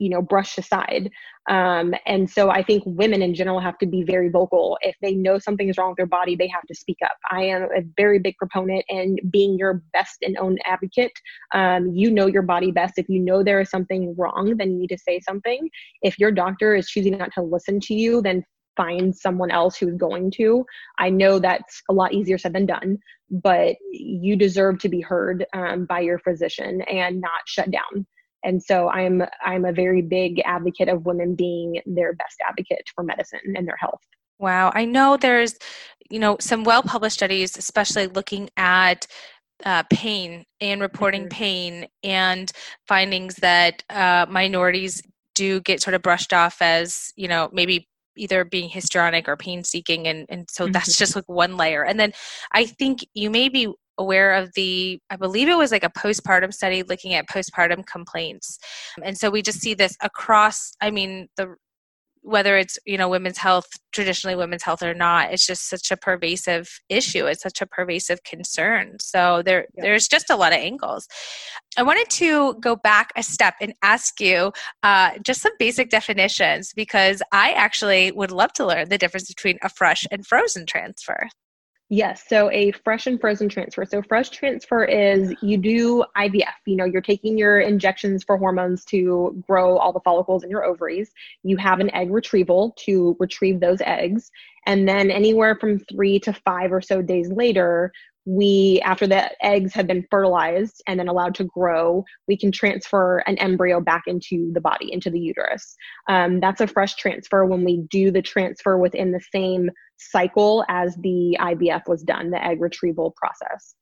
you 0.00 0.08
know 0.08 0.22
brushed 0.22 0.58
aside. 0.58 1.10
Um, 1.48 1.94
and 2.06 2.28
so 2.28 2.50
i 2.50 2.62
think 2.62 2.82
women 2.86 3.22
in 3.22 3.34
general 3.34 3.60
have 3.60 3.78
to 3.78 3.86
be 3.86 4.02
very 4.02 4.28
vocal. 4.28 4.78
If 4.82 4.96
they 5.02 5.14
know 5.14 5.38
something 5.38 5.68
is 5.68 5.78
wrong 5.78 5.90
with 5.90 5.98
their 5.98 6.06
body 6.06 6.34
they 6.34 6.48
have 6.48 6.66
to 6.66 6.74
speak 6.74 6.98
up. 7.04 7.16
I 7.30 7.42
am 7.44 7.62
a 7.62 7.82
very 7.96 8.18
big 8.18 8.36
proponent 8.36 8.84
in 8.88 9.16
being 9.30 9.58
your 9.58 9.82
best 9.92 10.18
and 10.22 10.36
own 10.38 10.58
advocate. 10.66 11.12
Um, 11.54 11.92
you 11.92 12.10
know 12.10 12.26
your 12.26 12.42
body 12.42 12.72
best. 12.72 12.94
If 12.96 13.08
you 13.08 13.20
know 13.20 13.42
there 13.42 13.60
is 13.60 13.70
something 13.70 14.14
wrong 14.16 14.56
then 14.56 14.72
you 14.72 14.78
need 14.78 14.88
to 14.88 14.98
say 14.98 15.20
something. 15.20 15.68
If 16.02 16.18
your 16.18 16.32
doctor 16.32 16.74
is 16.74 16.88
choosing 16.88 17.18
not 17.18 17.32
to 17.34 17.42
listen 17.42 17.78
to 17.80 17.94
you 17.94 18.22
then 18.22 18.44
find 18.76 19.14
someone 19.14 19.50
else 19.50 19.76
who's 19.76 19.96
going 19.96 20.30
to. 20.30 20.64
I 20.98 21.10
know 21.10 21.38
that's 21.38 21.82
a 21.90 21.92
lot 21.92 22.14
easier 22.14 22.38
said 22.38 22.54
than 22.54 22.66
done, 22.66 22.98
but 23.30 23.76
you 23.92 24.36
deserve 24.36 24.78
to 24.80 24.88
be 24.88 25.00
heard 25.00 25.44
um, 25.52 25.84
by 25.84 26.00
your 26.00 26.18
physician 26.18 26.80
and 26.82 27.20
not 27.20 27.42
shut 27.46 27.70
down 27.70 28.06
and 28.44 28.62
so 28.62 28.88
i'm 28.90 29.22
i'm 29.44 29.64
a 29.64 29.72
very 29.72 30.02
big 30.02 30.40
advocate 30.44 30.88
of 30.88 31.04
women 31.04 31.34
being 31.34 31.80
their 31.86 32.12
best 32.14 32.36
advocate 32.46 32.88
for 32.94 33.04
medicine 33.04 33.40
and 33.56 33.66
their 33.66 33.76
health 33.76 34.00
wow 34.38 34.70
i 34.74 34.84
know 34.84 35.16
there's 35.16 35.56
you 36.10 36.18
know 36.18 36.36
some 36.40 36.64
well 36.64 36.82
published 36.82 37.16
studies 37.16 37.56
especially 37.56 38.06
looking 38.08 38.48
at 38.56 39.06
uh, 39.66 39.82
pain 39.90 40.44
and 40.62 40.80
reporting 40.80 41.22
mm-hmm. 41.22 41.38
pain 41.38 41.86
and 42.02 42.50
findings 42.88 43.34
that 43.36 43.84
uh, 43.90 44.24
minorities 44.28 45.02
do 45.34 45.60
get 45.60 45.82
sort 45.82 45.94
of 45.94 46.02
brushed 46.02 46.32
off 46.32 46.62
as 46.62 47.12
you 47.16 47.28
know 47.28 47.48
maybe 47.52 47.86
either 48.16 48.44
being 48.44 48.68
histrionic 48.68 49.28
or 49.28 49.36
pain 49.36 49.62
seeking 49.62 50.08
and, 50.08 50.26
and 50.28 50.50
so 50.50 50.64
mm-hmm. 50.64 50.72
that's 50.72 50.98
just 50.98 51.14
like 51.14 51.28
one 51.28 51.56
layer 51.56 51.84
and 51.84 52.00
then 52.00 52.12
i 52.52 52.64
think 52.64 53.00
you 53.14 53.30
may 53.30 53.48
be 53.48 53.72
aware 54.00 54.32
of 54.34 54.52
the 54.54 54.98
i 55.10 55.16
believe 55.16 55.48
it 55.48 55.56
was 55.56 55.70
like 55.70 55.84
a 55.84 55.90
postpartum 55.90 56.52
study 56.52 56.82
looking 56.82 57.14
at 57.14 57.28
postpartum 57.28 57.86
complaints. 57.86 58.58
And 59.04 59.16
so 59.16 59.30
we 59.30 59.42
just 59.42 59.60
see 59.60 59.74
this 59.74 59.96
across 60.02 60.72
i 60.80 60.90
mean 60.90 61.28
the 61.36 61.54
whether 62.22 62.56
it's 62.56 62.78
you 62.86 62.98
know 62.98 63.08
women's 63.08 63.38
health 63.38 63.66
traditionally 63.92 64.36
women's 64.36 64.62
health 64.62 64.82
or 64.82 64.94
not 64.94 65.32
it's 65.32 65.46
just 65.46 65.68
such 65.68 65.90
a 65.90 65.96
pervasive 65.96 66.68
issue. 66.88 67.26
It's 67.26 67.42
such 67.42 67.60
a 67.60 67.66
pervasive 67.66 68.22
concern. 68.24 68.98
So 69.00 69.42
there 69.42 69.66
there's 69.74 70.08
just 70.08 70.30
a 70.30 70.36
lot 70.36 70.52
of 70.52 70.58
angles. 70.58 71.08
I 71.76 71.82
wanted 71.82 72.10
to 72.10 72.54
go 72.60 72.76
back 72.76 73.10
a 73.16 73.22
step 73.22 73.54
and 73.60 73.74
ask 73.82 74.20
you 74.20 74.52
uh, 74.82 75.12
just 75.22 75.40
some 75.40 75.52
basic 75.58 75.90
definitions 75.90 76.72
because 76.74 77.22
i 77.32 77.52
actually 77.52 78.12
would 78.12 78.32
love 78.32 78.52
to 78.54 78.66
learn 78.66 78.88
the 78.88 78.98
difference 78.98 79.28
between 79.28 79.58
a 79.62 79.68
fresh 79.68 80.06
and 80.10 80.26
frozen 80.26 80.66
transfer 80.66 81.28
Yes, 81.92 82.22
so 82.28 82.48
a 82.52 82.70
fresh 82.70 83.08
and 83.08 83.20
frozen 83.20 83.48
transfer. 83.48 83.84
So 83.84 84.00
fresh 84.00 84.30
transfer 84.30 84.84
is 84.84 85.34
you 85.42 85.58
do 85.58 86.04
IVF. 86.16 86.54
You 86.64 86.76
know, 86.76 86.84
you're 86.84 87.02
taking 87.02 87.36
your 87.36 87.58
injections 87.58 88.22
for 88.22 88.38
hormones 88.38 88.84
to 88.86 89.42
grow 89.48 89.76
all 89.76 89.92
the 89.92 89.98
follicles 90.04 90.44
in 90.44 90.50
your 90.50 90.64
ovaries. 90.64 91.10
You 91.42 91.56
have 91.56 91.80
an 91.80 91.92
egg 91.92 92.12
retrieval 92.12 92.76
to 92.84 93.16
retrieve 93.18 93.58
those 93.58 93.80
eggs, 93.80 94.30
and 94.66 94.88
then 94.88 95.10
anywhere 95.10 95.56
from 95.56 95.80
3 95.80 96.20
to 96.20 96.32
5 96.32 96.72
or 96.72 96.80
so 96.80 97.02
days 97.02 97.28
later, 97.32 97.90
we 98.30 98.80
after 98.84 99.08
the 99.08 99.28
eggs 99.44 99.74
have 99.74 99.88
been 99.88 100.06
fertilized 100.08 100.82
and 100.86 101.00
then 101.00 101.08
allowed 101.08 101.34
to 101.34 101.44
grow 101.44 102.04
we 102.28 102.36
can 102.36 102.52
transfer 102.52 103.18
an 103.26 103.36
embryo 103.38 103.80
back 103.80 104.04
into 104.06 104.50
the 104.52 104.60
body 104.60 104.92
into 104.92 105.10
the 105.10 105.18
uterus. 105.18 105.74
Um, 106.08 106.38
that's 106.38 106.60
a 106.60 106.68
fresh 106.68 106.94
transfer 106.94 107.44
when 107.44 107.64
we 107.64 107.78
do 107.90 108.12
the 108.12 108.22
transfer 108.22 108.78
within 108.78 109.10
the 109.10 109.22
same 109.34 109.70
cycle 109.96 110.64
as 110.68 110.94
the 110.96 111.36
ivf 111.40 111.88
was 111.88 112.02
done 112.02 112.30
the 112.30 112.44
egg 112.44 112.60
retrieval 112.60 113.14
process. 113.16 113.74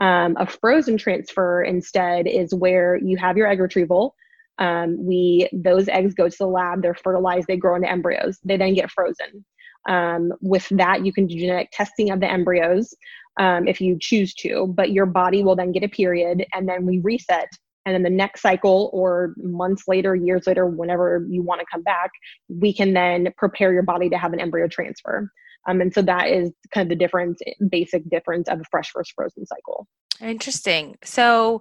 Um, 0.00 0.36
a 0.38 0.46
frozen 0.46 0.98
transfer 0.98 1.62
instead 1.62 2.26
is 2.26 2.54
where 2.54 2.96
you 2.96 3.16
have 3.16 3.38
your 3.38 3.48
egg 3.48 3.60
retrieval. 3.60 4.14
Um, 4.58 4.98
we 4.98 5.48
those 5.52 5.88
eggs 5.88 6.14
go 6.14 6.28
to 6.28 6.36
the 6.38 6.46
lab 6.46 6.82
they're 6.82 6.94
fertilized 6.94 7.48
they 7.48 7.56
grow 7.56 7.74
into 7.74 7.90
embryos. 7.90 8.38
They 8.44 8.58
then 8.58 8.74
get 8.74 8.90
frozen 8.90 9.44
um, 9.88 10.32
with 10.40 10.68
that, 10.70 11.04
you 11.04 11.12
can 11.12 11.26
do 11.26 11.38
genetic 11.38 11.70
testing 11.72 12.10
of 12.10 12.20
the 12.20 12.30
embryos 12.30 12.94
um, 13.38 13.66
if 13.66 13.80
you 13.80 13.96
choose 14.00 14.34
to, 14.34 14.72
but 14.76 14.92
your 14.92 15.06
body 15.06 15.42
will 15.42 15.56
then 15.56 15.72
get 15.72 15.82
a 15.82 15.88
period 15.88 16.46
and 16.54 16.68
then 16.68 16.86
we 16.86 17.00
reset. 17.00 17.48
And 17.86 17.94
then 17.94 18.02
the 18.02 18.10
next 18.10 18.40
cycle, 18.40 18.90
or 18.94 19.34
months 19.36 19.84
later, 19.86 20.14
years 20.14 20.46
later, 20.46 20.66
whenever 20.66 21.26
you 21.28 21.42
want 21.42 21.60
to 21.60 21.66
come 21.70 21.82
back, 21.82 22.10
we 22.48 22.72
can 22.72 22.94
then 22.94 23.28
prepare 23.36 23.74
your 23.74 23.82
body 23.82 24.08
to 24.08 24.16
have 24.16 24.32
an 24.32 24.40
embryo 24.40 24.68
transfer. 24.68 25.30
Um, 25.68 25.80
and 25.80 25.92
so 25.92 26.00
that 26.02 26.28
is 26.28 26.50
kind 26.72 26.84
of 26.84 26.88
the 26.88 26.96
difference, 26.96 27.40
basic 27.68 28.08
difference 28.08 28.48
of 28.48 28.60
a 28.60 28.64
fresh 28.70 28.90
versus 28.94 29.12
frozen 29.14 29.46
cycle. 29.46 29.86
Interesting. 30.20 30.96
So, 31.02 31.60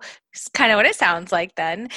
kind 0.53 0.71
of 0.71 0.77
what 0.77 0.85
it 0.85 0.95
sounds 0.95 1.31
like 1.31 1.55
then. 1.55 1.89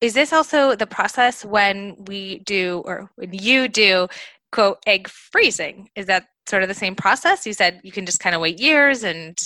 Is 0.00 0.14
this 0.14 0.32
also 0.32 0.74
the 0.74 0.86
process 0.86 1.44
when 1.44 1.96
we 2.06 2.38
do, 2.40 2.82
or 2.86 3.10
when 3.16 3.32
you 3.34 3.68
do 3.68 4.08
quote 4.52 4.78
egg 4.86 5.08
freezing 5.08 5.88
is 5.94 6.06
that 6.06 6.28
sort 6.46 6.62
of 6.62 6.68
the 6.68 6.74
same 6.74 6.94
process 6.94 7.46
you 7.46 7.52
said 7.52 7.80
you 7.84 7.92
can 7.92 8.06
just 8.06 8.20
kind 8.20 8.34
of 8.34 8.40
wait 8.40 8.60
years 8.60 9.04
and 9.04 9.38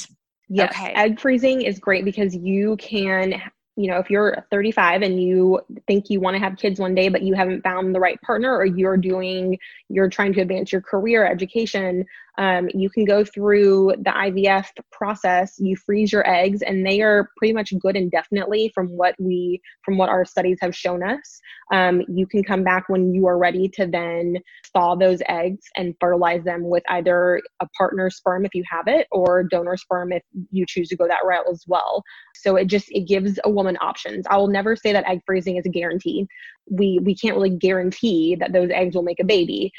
yes 0.49 0.71
okay. 0.71 0.93
egg 0.93 1.19
freezing 1.19 1.63
is 1.63 1.79
great 1.79 2.05
because 2.05 2.35
you 2.35 2.77
can 2.77 3.41
you 3.77 3.91
know 3.91 3.99
if 3.99 4.11
you're 4.11 4.45
35 4.51 5.03
and 5.03 5.23
you 5.23 5.61
think 5.87 6.11
you 6.11 6.21
want 6.21 6.35
to 6.35 6.43
have 6.43 6.57
kids 6.57 6.79
one 6.79 6.95
day 6.95 7.09
but 7.09 7.23
you 7.23 7.35
haven't 7.35 7.63
found 7.63 7.95
the 7.95 8.01
right 8.01 8.21
partner 8.23 8.55
or 8.55 8.65
you're 8.65 8.97
doing 8.97 9.59
you're 9.89 10.09
trying 10.09 10.33
to 10.33 10.41
advance 10.41 10.71
your 10.71 10.83
career 10.83 11.27
education 11.27 12.05
Um, 12.39 12.69
you 12.73 12.89
can 12.89 13.05
go 13.05 13.25
through 13.25 13.95
the 13.99 14.11
IVF 14.11 14.67
process. 14.91 15.55
You 15.59 15.77
freeze 15.77 16.13
your 16.13 16.29
eggs, 16.29 16.63
and 16.63 16.87
they 16.87 17.03
are 17.03 17.29
pretty 17.37 17.53
much 17.53 17.73
good 17.81 17.97
indefinitely 17.97 18.71
from 18.75 18.89
what 18.89 19.15
we 19.19 19.61
from 19.85 19.99
what 19.99 20.09
our 20.09 20.25
studies 20.25 20.59
have 20.61 20.75
shown 20.75 21.03
us. 21.03 21.41
Um, 21.73 22.03
you 22.09 22.27
can 22.27 22.43
come 22.43 22.65
back 22.65 22.89
when 22.89 23.13
you 23.13 23.27
are 23.27 23.39
ready 23.39 23.69
to 23.75 23.87
then 23.87 24.37
thaw 24.73 24.95
those 24.95 25.21
eggs 25.29 25.65
and 25.77 25.95
fertilize 26.01 26.45
them 26.45 26.69
with 26.69 26.83
either 26.89 27.43
a 27.61 27.67
partner 27.77 28.11
sperm 28.11 28.45
if 28.47 28.55
you 28.55 28.65
have 28.71 28.89
it, 28.89 29.07
or 29.11 29.43
donor 29.45 29.77
sperm 29.77 30.13
if 30.13 30.23
you 30.51 30.65
choose 30.67 30.89
to 30.89 30.97
go 30.97 31.07
that 31.07 31.25
route 31.25 31.47
as 31.51 31.65
well. 31.67 32.03
So 32.35 32.57
it 32.57 32.67
just 32.67 32.87
it 32.91 33.07
gives 33.07 33.39
a 33.45 33.51
woman 33.51 33.77
options. 33.81 34.27
I 34.31 34.37
will 34.39 34.49
never 34.49 34.75
say 34.75 34.93
that 34.93 35.09
egg 35.09 35.21
freezing 35.27 35.57
is 35.57 35.67
a 35.67 35.71
guarantee. 35.71 36.27
We 36.71 36.99
we 37.03 37.15
can't 37.15 37.37
really 37.37 37.51
guarantee 37.51 38.37
that 38.37 38.53
those 38.53 38.71
eggs 38.71 38.95
will 38.95 39.03
make 39.03 39.21
a 39.21 39.25
baby 39.25 39.73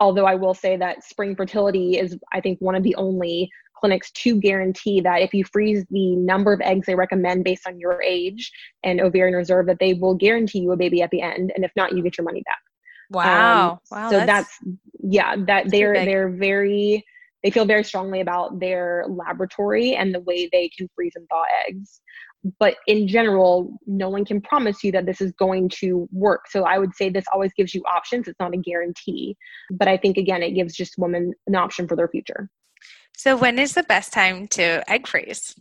although 0.00 0.26
I 0.26 0.34
will 0.34 0.54
say 0.54 0.76
that 0.76 1.04
spring 1.04 1.36
fertility 1.36 1.98
is, 1.98 2.16
I 2.32 2.40
think, 2.40 2.58
one 2.60 2.74
of 2.74 2.82
the 2.82 2.94
only 2.96 3.50
clinics 3.76 4.10
to 4.12 4.40
guarantee 4.40 5.00
that 5.00 5.22
if 5.22 5.34
you 5.34 5.44
freeze 5.44 5.84
the 5.90 6.16
number 6.16 6.52
of 6.52 6.60
eggs 6.60 6.86
they 6.86 6.94
recommend 6.94 7.44
based 7.44 7.66
on 7.66 7.78
your 7.78 8.02
age 8.02 8.50
and 8.82 9.00
ovarian 9.00 9.36
reserve, 9.36 9.66
that 9.66 9.78
they 9.78 9.94
will 9.94 10.14
guarantee 10.14 10.60
you 10.60 10.72
a 10.72 10.76
baby 10.76 11.02
at 11.02 11.10
the 11.10 11.20
end. 11.20 11.52
And 11.54 11.64
if 11.64 11.72
not, 11.76 11.94
you 11.94 12.02
get 12.02 12.16
your 12.16 12.24
money 12.24 12.42
back. 12.46 12.58
Wow. 13.10 13.70
Um, 13.72 13.78
wow. 13.90 14.10
So 14.10 14.16
that's, 14.18 14.28
that's 14.28 14.58
yeah, 15.00 15.36
that 15.46 15.70
they're 15.70 16.04
they're 16.04 16.30
very 16.30 17.04
they 17.42 17.50
feel 17.50 17.66
very 17.66 17.84
strongly 17.84 18.20
about 18.20 18.58
their 18.58 19.04
laboratory 19.06 19.94
and 19.94 20.14
the 20.14 20.20
way 20.20 20.48
they 20.50 20.70
can 20.76 20.88
freeze 20.94 21.12
and 21.14 21.28
thaw 21.28 21.44
eggs 21.68 22.00
but 22.58 22.76
in 22.86 23.08
general 23.08 23.78
no 23.86 24.08
one 24.08 24.24
can 24.24 24.40
promise 24.40 24.84
you 24.84 24.92
that 24.92 25.06
this 25.06 25.20
is 25.20 25.32
going 25.32 25.68
to 25.68 26.08
work. 26.12 26.48
So 26.48 26.64
i 26.64 26.78
would 26.78 26.94
say 26.94 27.08
this 27.08 27.24
always 27.32 27.52
gives 27.54 27.74
you 27.74 27.82
options. 27.82 28.28
It's 28.28 28.40
not 28.40 28.54
a 28.54 28.58
guarantee. 28.58 29.36
But 29.70 29.88
i 29.88 29.96
think 29.96 30.16
again 30.16 30.42
it 30.42 30.52
gives 30.52 30.74
just 30.74 30.98
women 30.98 31.32
an 31.46 31.54
option 31.54 31.88
for 31.88 31.96
their 31.96 32.08
future. 32.08 32.50
So 33.16 33.36
when 33.36 33.58
is 33.58 33.74
the 33.74 33.84
best 33.84 34.12
time 34.12 34.48
to 34.48 34.82
egg 34.90 35.06
freeze? 35.06 35.54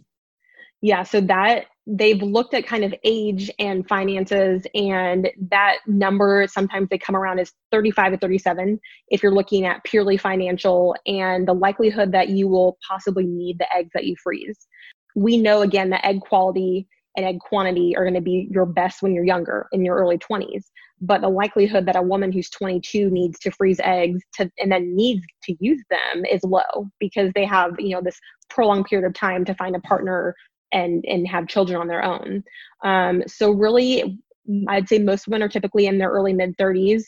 Yeah 0.81 1.03
so 1.03 1.21
that 1.21 1.65
they've 1.85 2.21
looked 2.21 2.53
at 2.53 2.65
kind 2.65 2.83
of 2.83 2.93
age 3.03 3.51
and 3.59 3.87
finances 3.87 4.65
and 4.73 5.29
that 5.49 5.77
number 5.85 6.47
sometimes 6.49 6.87
they 6.89 6.97
come 6.97 7.15
around 7.15 7.39
as 7.39 7.51
35 7.71 8.13
to 8.13 8.17
37 8.19 8.79
if 9.09 9.21
you're 9.21 9.33
looking 9.33 9.65
at 9.65 9.83
purely 9.83 10.15
financial 10.15 10.95
and 11.05 11.45
the 11.45 11.53
likelihood 11.53 12.11
that 12.13 12.29
you 12.29 12.47
will 12.47 12.77
possibly 12.87 13.25
need 13.25 13.59
the 13.59 13.75
eggs 13.75 13.89
that 13.93 14.05
you 14.05 14.15
freeze 14.21 14.67
we 15.15 15.37
know 15.37 15.61
again 15.61 15.89
that 15.89 16.05
egg 16.05 16.21
quality 16.21 16.87
and 17.15 17.25
egg 17.25 17.39
quantity 17.39 17.95
are 17.95 18.03
going 18.03 18.13
to 18.13 18.21
be 18.21 18.47
your 18.49 18.65
best 18.65 19.01
when 19.01 19.13
you're 19.13 19.25
younger 19.25 19.67
in 19.71 19.85
your 19.85 19.95
early 19.95 20.17
20s 20.17 20.65
but 21.01 21.21
the 21.21 21.29
likelihood 21.29 21.85
that 21.85 21.97
a 21.97 22.01
woman 22.01 22.31
who's 22.31 22.49
22 22.49 23.09
needs 23.09 23.37
to 23.39 23.51
freeze 23.51 23.79
eggs 23.83 24.21
to 24.33 24.49
and 24.57 24.71
then 24.71 24.95
needs 24.95 25.23
to 25.43 25.55
use 25.59 25.83
them 25.89 26.25
is 26.25 26.43
low 26.43 26.89
because 26.99 27.31
they 27.35 27.45
have 27.45 27.71
you 27.79 27.89
know 27.89 28.01
this 28.01 28.19
prolonged 28.49 28.85
period 28.85 29.05
of 29.05 29.13
time 29.13 29.43
to 29.45 29.53
find 29.55 29.75
a 29.75 29.81
partner 29.81 30.33
and 30.71 31.03
and 31.07 31.27
have 31.27 31.47
children 31.47 31.79
on 31.79 31.87
their 31.87 32.03
own. 32.03 32.43
Um, 32.83 33.23
so 33.27 33.51
really 33.51 34.19
i'd 34.67 34.89
say 34.89 34.99
most 34.99 35.25
women 35.25 35.41
are 35.41 35.47
typically 35.47 35.87
in 35.87 35.97
their 35.97 36.09
early 36.09 36.33
mid 36.33 36.57
30s 36.57 37.03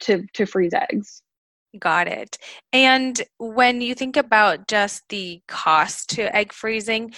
to 0.00 0.24
to 0.32 0.44
freeze 0.44 0.72
eggs 0.74 1.22
Got 1.78 2.08
it. 2.08 2.38
And 2.72 3.20
when 3.38 3.80
you 3.80 3.94
think 3.94 4.16
about 4.16 4.68
just 4.68 5.02
the 5.08 5.40
cost 5.48 6.10
to 6.10 6.34
egg 6.34 6.52
freezing, 6.52 7.14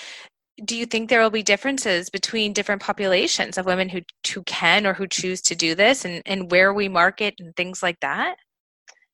do 0.64 0.77
you 0.77 0.87
think 0.87 1.11
there 1.11 1.21
will 1.21 1.31
be 1.31 1.42
differences 1.42 2.09
between 2.09 2.55
different 2.55 2.81
populations 2.81 3.59
of 3.59 3.66
women 3.66 3.90
who, 3.90 4.01
who 4.33 4.42
can 4.45 4.87
or 4.87 4.95
who 4.95 5.07
choose 5.07 5.42
to 5.42 5.55
do 5.55 5.75
this 5.75 6.05
and, 6.05 6.23
and 6.25 6.51
where 6.51 6.73
we 6.73 6.88
market 6.88 7.35
and 7.38 7.55
things 7.57 7.83
like 7.83 8.01
that? 8.01 8.37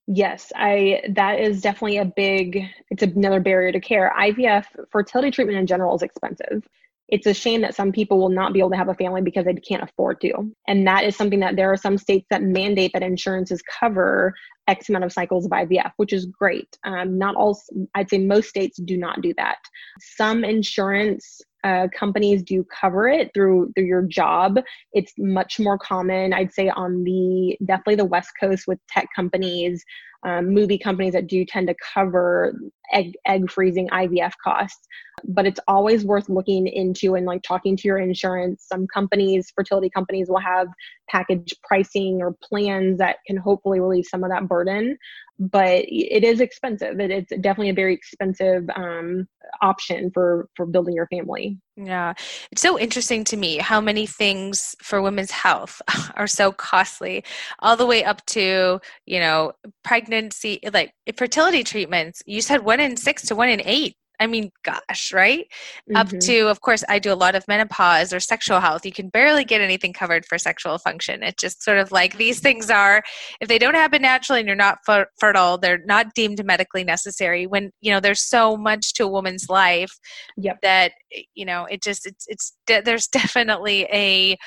Yes, 0.06 0.52
I 0.56 1.02
that 1.10 1.38
is 1.38 1.60
definitely 1.60 1.98
a 1.98 2.04
big 2.04 2.64
it's 2.90 3.02
another 3.02 3.40
barrier 3.40 3.72
to 3.72 3.80
care. 3.80 4.12
IVF 4.18 4.64
fertility 4.90 5.30
treatment 5.30 5.58
in 5.58 5.66
general 5.66 5.94
is 5.94 6.02
expensive 6.02 6.66
it's 7.12 7.26
a 7.26 7.34
shame 7.34 7.60
that 7.60 7.74
some 7.74 7.92
people 7.92 8.18
will 8.18 8.30
not 8.30 8.54
be 8.54 8.58
able 8.60 8.70
to 8.70 8.76
have 8.76 8.88
a 8.88 8.94
family 8.94 9.20
because 9.20 9.44
they 9.44 9.52
can't 9.52 9.82
afford 9.82 10.18
to. 10.22 10.32
And 10.66 10.86
that 10.86 11.04
is 11.04 11.14
something 11.14 11.40
that 11.40 11.56
there 11.56 11.70
are 11.70 11.76
some 11.76 11.98
states 11.98 12.26
that 12.30 12.42
mandate 12.42 12.92
that 12.94 13.02
insurances 13.02 13.62
cover 13.78 14.34
X 14.66 14.88
amount 14.88 15.04
of 15.04 15.12
cycles 15.12 15.44
of 15.44 15.50
IVF, 15.50 15.92
which 15.98 16.14
is 16.14 16.24
great. 16.24 16.74
Um, 16.84 17.18
not 17.18 17.36
all, 17.36 17.60
I'd 17.94 18.08
say 18.08 18.16
most 18.16 18.48
states 18.48 18.80
do 18.82 18.96
not 18.96 19.20
do 19.20 19.34
that. 19.36 19.58
Some 20.00 20.42
insurance 20.42 21.42
uh, 21.64 21.88
companies 21.94 22.42
do 22.42 22.64
cover 22.80 23.06
it 23.08 23.30
through 23.34 23.72
through 23.74 23.84
your 23.84 24.02
job. 24.02 24.58
It's 24.94 25.12
much 25.18 25.60
more 25.60 25.76
common, 25.76 26.32
I'd 26.32 26.54
say, 26.54 26.70
on 26.70 27.04
the 27.04 27.58
definitely 27.64 27.96
the 27.96 28.06
West 28.06 28.30
Coast 28.40 28.64
with 28.66 28.78
tech 28.88 29.08
companies, 29.14 29.84
um, 30.24 30.52
movie 30.52 30.78
companies 30.78 31.12
that 31.12 31.26
do 31.26 31.44
tend 31.44 31.68
to 31.68 31.74
cover 31.94 32.54
egg 32.92 33.14
egg 33.26 33.50
freezing 33.50 33.88
IVF 33.88 34.32
costs 34.42 34.86
but 35.24 35.46
it's 35.46 35.60
always 35.68 36.04
worth 36.04 36.28
looking 36.28 36.66
into 36.66 37.14
and 37.14 37.26
like 37.26 37.42
talking 37.42 37.76
to 37.76 37.88
your 37.88 37.98
insurance. 37.98 38.64
Some 38.66 38.86
companies, 38.86 39.52
fertility 39.54 39.90
companies, 39.90 40.28
will 40.28 40.40
have 40.40 40.68
package 41.08 41.54
pricing 41.62 42.20
or 42.20 42.36
plans 42.42 42.98
that 42.98 43.16
can 43.26 43.36
hopefully 43.36 43.80
relieve 43.80 44.06
some 44.06 44.24
of 44.24 44.30
that 44.30 44.48
burden. 44.48 44.96
But 45.38 45.84
it 45.88 46.24
is 46.24 46.40
expensive. 46.40 47.00
It, 47.00 47.10
it's 47.10 47.32
definitely 47.40 47.70
a 47.70 47.74
very 47.74 47.94
expensive 47.94 48.64
um, 48.74 49.26
option 49.60 50.10
for 50.12 50.48
for 50.56 50.66
building 50.66 50.94
your 50.94 51.08
family. 51.08 51.58
Yeah, 51.76 52.12
it's 52.50 52.60
so 52.60 52.78
interesting 52.78 53.24
to 53.24 53.36
me 53.36 53.56
how 53.56 53.80
many 53.80 54.06
things 54.06 54.76
for 54.82 55.00
women's 55.00 55.30
health 55.30 55.80
are 56.16 56.26
so 56.26 56.52
costly, 56.52 57.24
all 57.60 57.76
the 57.78 57.86
way 57.86 58.04
up 58.04 58.24
to 58.26 58.78
you 59.06 59.18
know 59.20 59.52
pregnancy, 59.82 60.60
like 60.72 60.92
fertility 61.16 61.64
treatments. 61.64 62.22
You 62.26 62.42
said 62.42 62.62
one 62.64 62.80
in 62.80 62.96
six 62.98 63.22
to 63.28 63.34
one 63.34 63.48
in 63.48 63.62
eight 63.64 63.96
I 64.22 64.28
mean, 64.28 64.52
gosh, 64.62 65.12
right? 65.12 65.48
Mm-hmm. 65.90 65.96
Up 65.96 66.08
to, 66.08 66.48
of 66.48 66.60
course, 66.60 66.84
I 66.88 67.00
do 67.00 67.12
a 67.12 67.14
lot 67.14 67.34
of 67.34 67.46
menopause 67.48 68.12
or 68.12 68.20
sexual 68.20 68.60
health. 68.60 68.86
You 68.86 68.92
can 68.92 69.08
barely 69.08 69.44
get 69.44 69.60
anything 69.60 69.92
covered 69.92 70.24
for 70.26 70.38
sexual 70.38 70.78
function. 70.78 71.24
It's 71.24 71.42
just 71.42 71.64
sort 71.64 71.78
of 71.78 71.90
like 71.90 72.18
these 72.18 72.38
things 72.38 72.70
are, 72.70 73.02
if 73.40 73.48
they 73.48 73.58
don't 73.58 73.74
happen 73.74 74.00
naturally 74.00 74.38
and 74.38 74.46
you're 74.46 74.54
not 74.54 74.78
fer- 74.86 75.08
fertile, 75.18 75.58
they're 75.58 75.82
not 75.86 76.14
deemed 76.14 76.44
medically 76.44 76.84
necessary. 76.84 77.48
When, 77.48 77.72
you 77.80 77.90
know, 77.90 77.98
there's 77.98 78.22
so 78.22 78.56
much 78.56 78.94
to 78.94 79.04
a 79.04 79.08
woman's 79.08 79.48
life 79.48 79.98
yep. 80.36 80.60
that, 80.62 80.92
you 81.34 81.44
know, 81.44 81.64
it 81.64 81.82
just, 81.82 82.06
it's, 82.06 82.24
it's, 82.28 82.56
there's 82.68 83.08
definitely 83.08 83.88
a, 83.92 84.38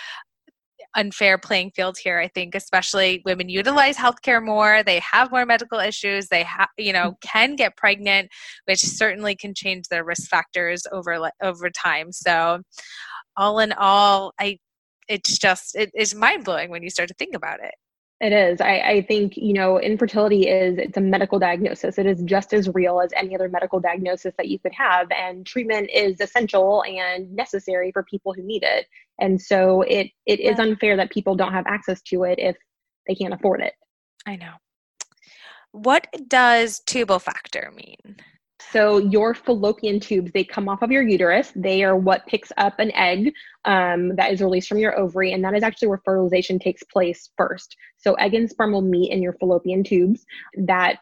unfair 0.95 1.37
playing 1.37 1.71
field 1.71 1.97
here 1.97 2.19
i 2.19 2.27
think 2.27 2.55
especially 2.55 3.21
women 3.25 3.49
utilize 3.49 3.97
healthcare 3.97 4.43
more 4.43 4.83
they 4.83 4.99
have 4.99 5.31
more 5.31 5.45
medical 5.45 5.79
issues 5.79 6.27
they 6.27 6.43
have 6.43 6.69
you 6.77 6.93
know 6.93 7.11
mm. 7.11 7.21
can 7.21 7.55
get 7.55 7.77
pregnant 7.77 8.29
which 8.65 8.79
certainly 8.79 9.35
can 9.35 9.53
change 9.53 9.87
their 9.87 10.03
risk 10.03 10.29
factors 10.29 10.83
over 10.91 11.29
over 11.41 11.69
time 11.69 12.11
so 12.11 12.61
all 13.37 13.59
in 13.59 13.73
all 13.73 14.33
i 14.39 14.57
it's 15.07 15.37
just 15.37 15.75
it 15.75 15.91
is 15.93 16.15
mind-blowing 16.15 16.69
when 16.69 16.83
you 16.83 16.89
start 16.89 17.07
to 17.07 17.15
think 17.15 17.35
about 17.35 17.59
it 17.63 17.75
it 18.21 18.31
is. 18.31 18.61
I, 18.61 18.79
I 18.79 19.01
think, 19.01 19.35
you 19.35 19.53
know, 19.53 19.77
infertility 19.79 20.47
is 20.47 20.77
it's 20.77 20.95
a 20.95 21.01
medical 21.01 21.37
diagnosis. 21.37 21.97
It 21.97 22.05
is 22.05 22.21
just 22.23 22.53
as 22.53 22.69
real 22.73 23.01
as 23.01 23.11
any 23.13 23.35
other 23.35 23.49
medical 23.49 23.81
diagnosis 23.81 24.33
that 24.37 24.47
you 24.47 24.57
could 24.57 24.73
have. 24.73 25.07
And 25.11 25.45
treatment 25.45 25.89
is 25.93 26.21
essential 26.21 26.83
and 26.85 27.29
necessary 27.35 27.91
for 27.91 28.03
people 28.03 28.33
who 28.33 28.41
need 28.41 28.63
it. 28.63 28.87
And 29.19 29.41
so 29.41 29.81
it 29.81 30.07
it 30.25 30.39
yeah. 30.39 30.51
is 30.51 30.59
unfair 30.59 30.97
that 30.97 31.11
people 31.11 31.35
don't 31.35 31.53
have 31.53 31.67
access 31.67 32.01
to 32.03 32.23
it 32.23 32.39
if 32.39 32.55
they 33.07 33.15
can't 33.15 33.33
afford 33.33 33.61
it. 33.61 33.73
I 34.25 34.35
know. 34.35 34.53
What 35.71 36.07
does 36.27 36.79
tubal 36.79 37.19
factor 37.19 37.71
mean? 37.75 38.17
So 38.71 38.97
your 38.97 39.33
fallopian 39.33 39.99
tubes, 39.99 40.31
they 40.33 40.43
come 40.43 40.67
off 40.67 40.81
of 40.81 40.91
your 40.91 41.03
uterus. 41.03 41.51
They 41.55 41.83
are 41.83 41.95
what 41.95 42.25
picks 42.25 42.51
up 42.57 42.79
an 42.79 42.91
egg 42.93 43.33
um, 43.65 44.15
that 44.15 44.33
is 44.33 44.41
released 44.41 44.67
from 44.67 44.79
your 44.79 44.97
ovary, 44.97 45.33
and 45.33 45.43
that 45.43 45.53
is 45.53 45.63
actually 45.63 45.89
where 45.89 46.01
fertilization 46.03 46.59
takes 46.59 46.83
place 46.83 47.29
first. 47.37 47.75
So 47.97 48.15
egg 48.15 48.33
and 48.33 48.49
sperm 48.49 48.71
will 48.71 48.81
meet 48.81 49.11
in 49.11 49.21
your 49.21 49.33
fallopian 49.33 49.83
tubes. 49.83 50.25
That 50.57 50.97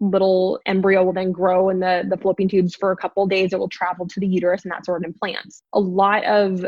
little 0.00 0.60
embryo 0.64 1.02
will 1.04 1.12
then 1.12 1.32
grow 1.32 1.70
in 1.70 1.80
the, 1.80 2.04
the 2.08 2.16
fallopian 2.16 2.48
tubes 2.48 2.74
for 2.74 2.92
a 2.92 2.96
couple 2.96 3.26
days. 3.26 3.52
It 3.52 3.58
will 3.58 3.68
travel 3.68 4.06
to 4.06 4.20
the 4.20 4.26
uterus, 4.26 4.62
and 4.62 4.72
that's 4.72 4.88
where 4.88 4.98
it 4.98 5.04
implants. 5.04 5.62
A 5.72 5.80
lot 5.80 6.24
of 6.24 6.64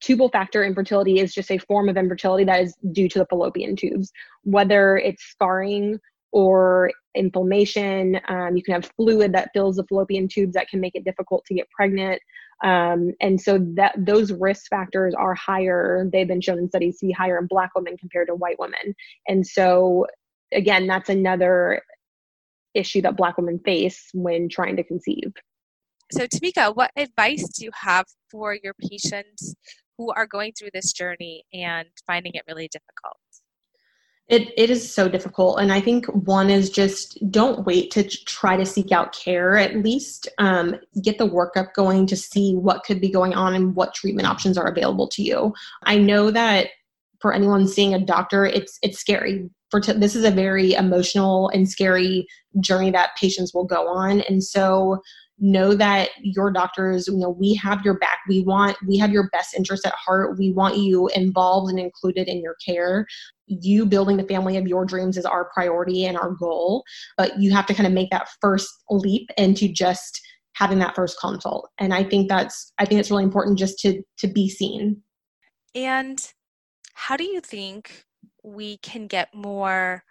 tubal 0.00 0.28
factor 0.28 0.64
infertility 0.64 1.20
is 1.20 1.34
just 1.34 1.50
a 1.50 1.58
form 1.58 1.88
of 1.88 1.96
infertility 1.96 2.44
that 2.44 2.62
is 2.62 2.74
due 2.92 3.08
to 3.08 3.18
the 3.18 3.26
fallopian 3.26 3.76
tubes, 3.76 4.12
whether 4.42 4.96
it's 4.98 5.22
scarring 5.22 5.98
or 6.32 6.90
inflammation. 7.14 8.20
Um, 8.28 8.56
you 8.56 8.62
can 8.62 8.74
have 8.74 8.90
fluid 8.96 9.32
that 9.32 9.50
fills 9.54 9.76
the 9.76 9.84
fallopian 9.88 10.28
tubes 10.28 10.54
that 10.54 10.68
can 10.68 10.80
make 10.80 10.94
it 10.94 11.04
difficult 11.04 11.44
to 11.46 11.54
get 11.54 11.70
pregnant. 11.70 12.20
Um, 12.62 13.12
and 13.20 13.40
so 13.40 13.58
that 13.76 13.94
those 13.96 14.32
risk 14.32 14.68
factors 14.68 15.14
are 15.14 15.34
higher. 15.34 16.08
They've 16.12 16.28
been 16.28 16.40
shown 16.40 16.58
in 16.58 16.68
studies 16.68 16.98
to 16.98 17.06
be 17.06 17.12
higher 17.12 17.38
in 17.38 17.46
Black 17.46 17.70
women 17.74 17.96
compared 17.96 18.28
to 18.28 18.34
white 18.34 18.58
women. 18.58 18.94
And 19.26 19.46
so 19.46 20.06
again, 20.52 20.86
that's 20.86 21.08
another 21.08 21.82
issue 22.74 23.02
that 23.02 23.16
Black 23.16 23.36
women 23.36 23.60
face 23.64 24.08
when 24.12 24.48
trying 24.48 24.76
to 24.76 24.84
conceive. 24.84 25.32
So, 26.12 26.26
Tamika, 26.26 26.74
what 26.74 26.90
advice 26.96 27.48
do 27.48 27.64
you 27.64 27.70
have 27.74 28.06
for 28.30 28.56
your 28.62 28.74
patients 28.74 29.54
who 29.98 30.10
are 30.12 30.26
going 30.26 30.52
through 30.58 30.70
this 30.72 30.92
journey 30.92 31.44
and 31.52 31.88
finding 32.06 32.32
it 32.34 32.44
really 32.48 32.68
difficult? 32.68 33.18
It, 34.28 34.52
it 34.58 34.68
is 34.68 34.92
so 34.92 35.08
difficult. 35.08 35.58
And 35.58 35.72
I 35.72 35.80
think 35.80 36.04
one 36.06 36.50
is 36.50 36.68
just 36.68 37.18
don't 37.30 37.64
wait 37.64 37.90
to 37.92 38.04
try 38.04 38.58
to 38.58 38.66
seek 38.66 38.92
out 38.92 39.14
care. 39.14 39.56
At 39.56 39.76
least 39.76 40.28
um, 40.38 40.76
get 41.02 41.16
the 41.16 41.28
workup 41.28 41.72
going 41.74 42.06
to 42.08 42.16
see 42.16 42.54
what 42.54 42.84
could 42.84 43.00
be 43.00 43.10
going 43.10 43.34
on 43.34 43.54
and 43.54 43.74
what 43.74 43.94
treatment 43.94 44.28
options 44.28 44.58
are 44.58 44.68
available 44.68 45.08
to 45.08 45.22
you. 45.22 45.54
I 45.84 45.96
know 45.96 46.30
that 46.30 46.68
for 47.20 47.32
anyone 47.32 47.66
seeing 47.66 47.94
a 47.94 47.98
doctor, 47.98 48.44
it's 48.44 48.78
it's 48.82 48.98
scary. 48.98 49.48
For 49.70 49.80
t- 49.80 49.92
this 49.94 50.14
is 50.14 50.24
a 50.24 50.30
very 50.30 50.74
emotional 50.74 51.48
and 51.48 51.68
scary 51.68 52.26
journey 52.60 52.90
that 52.90 53.16
patients 53.16 53.54
will 53.54 53.64
go 53.64 53.88
on, 53.88 54.20
and 54.22 54.44
so 54.44 55.00
know 55.40 55.74
that 55.74 56.10
your 56.20 56.50
doctors 56.50 57.06
you 57.06 57.16
know 57.16 57.30
we 57.30 57.54
have 57.54 57.84
your 57.84 57.98
back. 57.98 58.18
We 58.28 58.42
want 58.42 58.76
we 58.86 58.98
have 58.98 59.12
your 59.12 59.28
best 59.30 59.54
interest 59.54 59.86
at 59.86 59.94
heart. 59.94 60.38
We 60.38 60.52
want 60.52 60.78
you 60.78 61.08
involved 61.08 61.70
and 61.70 61.78
included 61.78 62.28
in 62.28 62.40
your 62.40 62.56
care. 62.64 63.06
You 63.46 63.86
building 63.86 64.16
the 64.16 64.24
family 64.24 64.56
of 64.56 64.66
your 64.66 64.84
dreams 64.84 65.16
is 65.16 65.24
our 65.24 65.50
priority 65.54 66.04
and 66.04 66.18
our 66.18 66.32
goal 66.32 66.84
but 67.16 67.38
you 67.38 67.52
have 67.52 67.66
to 67.66 67.74
kind 67.74 67.86
of 67.86 67.92
make 67.92 68.10
that 68.10 68.28
first 68.40 68.68
leap 68.90 69.30
into 69.36 69.68
just 69.68 70.20
having 70.54 70.78
that 70.78 70.94
first 70.94 71.18
consult. 71.20 71.68
And 71.78 71.94
i 71.94 72.02
think 72.02 72.28
that's 72.28 72.72
i 72.78 72.84
think 72.84 73.00
it's 73.00 73.10
really 73.10 73.24
important 73.24 73.58
just 73.58 73.78
to 73.80 74.02
to 74.18 74.28
be 74.28 74.48
seen. 74.48 75.02
And 75.74 76.20
how 76.94 77.16
do 77.16 77.24
you 77.24 77.40
think 77.40 78.04
we 78.42 78.78
can 78.78 79.06
get 79.06 79.34
more 79.34 80.02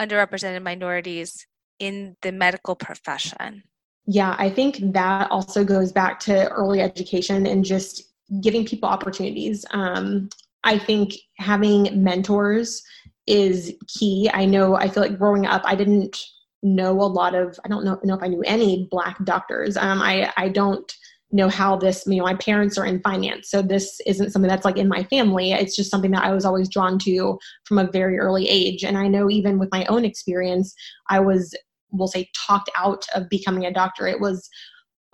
underrepresented 0.00 0.62
minorities 0.62 1.46
in 1.78 2.16
the 2.22 2.32
medical 2.32 2.74
profession 2.74 3.64
yeah 4.06 4.36
i 4.38 4.48
think 4.50 4.78
that 4.92 5.30
also 5.30 5.64
goes 5.64 5.92
back 5.92 6.20
to 6.20 6.48
early 6.50 6.80
education 6.80 7.46
and 7.46 7.64
just 7.64 8.02
giving 8.40 8.64
people 8.64 8.88
opportunities 8.88 9.64
um, 9.72 10.28
I 10.64 10.78
think 10.78 11.14
having 11.36 12.02
mentors 12.02 12.82
is 13.26 13.72
key. 13.86 14.28
I 14.32 14.46
know 14.46 14.74
I 14.74 14.88
feel 14.88 15.02
like 15.02 15.18
growing 15.18 15.46
up, 15.46 15.62
I 15.64 15.74
didn't 15.74 16.18
know 16.62 16.92
a 16.92 17.04
lot 17.04 17.34
of. 17.34 17.58
I 17.64 17.68
don't 17.68 17.84
know, 17.84 18.00
know 18.02 18.14
if 18.14 18.22
I 18.22 18.28
knew 18.28 18.42
any 18.44 18.88
black 18.90 19.22
doctors. 19.24 19.76
Um, 19.76 20.00
I 20.02 20.32
I 20.36 20.48
don't 20.48 20.90
know 21.30 21.48
how 21.48 21.76
this. 21.76 22.04
You 22.06 22.16
know, 22.16 22.24
my 22.24 22.34
parents 22.34 22.78
are 22.78 22.86
in 22.86 23.00
finance, 23.02 23.50
so 23.50 23.60
this 23.60 24.00
isn't 24.06 24.30
something 24.30 24.48
that's 24.48 24.64
like 24.64 24.78
in 24.78 24.88
my 24.88 25.04
family. 25.04 25.52
It's 25.52 25.76
just 25.76 25.90
something 25.90 26.10
that 26.12 26.24
I 26.24 26.32
was 26.32 26.46
always 26.46 26.68
drawn 26.68 26.98
to 27.00 27.38
from 27.64 27.78
a 27.78 27.90
very 27.90 28.18
early 28.18 28.48
age. 28.48 28.84
And 28.84 28.96
I 28.96 29.06
know 29.06 29.30
even 29.30 29.58
with 29.58 29.68
my 29.70 29.84
own 29.86 30.04
experience, 30.04 30.74
I 31.10 31.20
was 31.20 31.54
we'll 31.94 32.08
say 32.08 32.28
talked 32.34 32.70
out 32.76 33.06
of 33.14 33.28
becoming 33.28 33.64
a 33.64 33.72
doctor. 33.72 34.06
It 34.06 34.20
was 34.20 34.48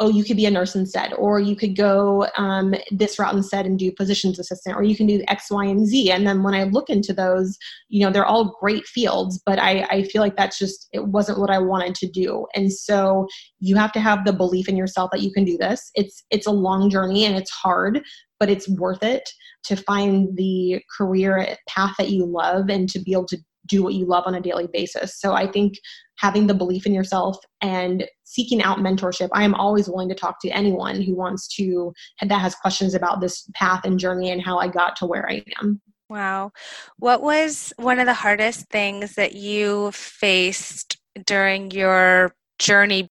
oh, 0.01 0.09
you 0.09 0.25
could 0.25 0.39
be 0.39 0.47
a 0.47 0.51
nurse 0.51 0.75
instead, 0.75 1.13
or 1.13 1.39
you 1.39 1.55
could 1.55 1.77
go 1.77 2.27
um, 2.39 2.75
this 2.91 3.19
route 3.19 3.35
instead 3.35 3.67
and 3.67 3.79
do 3.79 3.93
physician's 3.99 4.39
assistant, 4.39 4.75
or 4.75 4.83
you 4.83 4.97
can 4.97 5.07
do 5.07 5.23
X, 5.29 5.51
Y, 5.51 5.67
and 5.67 5.87
Z. 5.87 6.11
And 6.11 6.27
then 6.27 6.43
when 6.43 6.55
I 6.55 6.65
look 6.65 6.89
into 6.89 7.13
those, 7.13 7.59
you 7.91 8.05
know, 8.05 8.11
they're 8.11 8.25
all 8.25 8.57
great 8.59 8.87
fields, 8.87 9.41
but 9.45 9.59
I, 9.59 9.87
I 9.91 10.05
feel 10.05 10.23
like 10.23 10.37
that's 10.37 10.59
just, 10.59 10.89
it 10.93 11.07
wasn't 11.09 11.39
what 11.39 11.51
I 11.51 11.59
wanted 11.59 11.95
to 11.97 12.09
do. 12.09 12.47
And 12.55 12.73
so 12.73 13.29
you 13.59 13.77
have 13.77 13.93
to 13.93 14.01
have 14.01 14.25
the 14.25 14.33
belief 14.33 14.71
in 14.71 14.77
yourself 14.77 15.11
that 15.13 15.21
you 15.21 15.33
can 15.33 15.45
do 15.45 15.59
this. 15.59 15.91
It's, 15.95 16.25
it's 16.31 16.47
a 16.47 16.51
long 16.51 16.89
journey 16.89 17.27
and 17.27 17.37
it's 17.37 17.51
hard, 17.51 18.03
but 18.39 18.49
it's 18.49 18.71
worth 18.71 19.03
it 19.03 19.29
to 19.65 19.77
find 19.77 20.35
the 20.35 20.81
career 20.97 21.57
path 21.69 21.95
that 21.99 22.09
you 22.09 22.25
love 22.25 22.71
and 22.71 22.89
to 22.89 22.99
be 22.99 23.13
able 23.13 23.27
to 23.27 23.39
do 23.71 23.83
what 23.83 23.95
you 23.95 24.05
love 24.05 24.25
on 24.27 24.35
a 24.35 24.41
daily 24.41 24.69
basis. 24.73 25.19
So 25.19 25.33
I 25.33 25.47
think 25.47 25.75
having 26.19 26.47
the 26.47 26.55
belief 26.55 26.85
in 26.85 26.93
yourself 26.93 27.39
and 27.63 28.07
seeking 28.25 28.63
out 28.63 28.79
mentorship. 28.79 29.31
I 29.33 29.43
am 29.43 29.55
always 29.55 29.89
willing 29.89 30.11
to 30.11 30.15
talk 30.15 30.41
to 30.43 30.51
anyone 30.51 31.01
who 31.01 31.17
wants 31.17 31.49
to 31.57 31.93
that 32.21 32.39
has 32.39 32.55
questions 32.55 32.95
about 32.95 33.21
this 33.21 33.49
path 33.55 33.85
and 33.85 33.99
journey 33.99 34.31
and 34.31 34.43
how 34.43 34.59
I 34.59 34.69
got 34.69 34.97
to 34.97 35.07
where 35.07 35.29
I 35.29 35.43
am. 35.61 35.81
Wow. 36.11 36.51
What 36.99 37.23
was 37.23 37.73
one 37.77 37.99
of 37.99 38.07
the 38.07 38.15
hardest 38.15 38.69
things 38.69 39.15
that 39.15 39.35
you 39.35 39.93
faced 39.93 40.99
during 41.25 41.71
your 41.71 42.35
journey? 42.59 43.09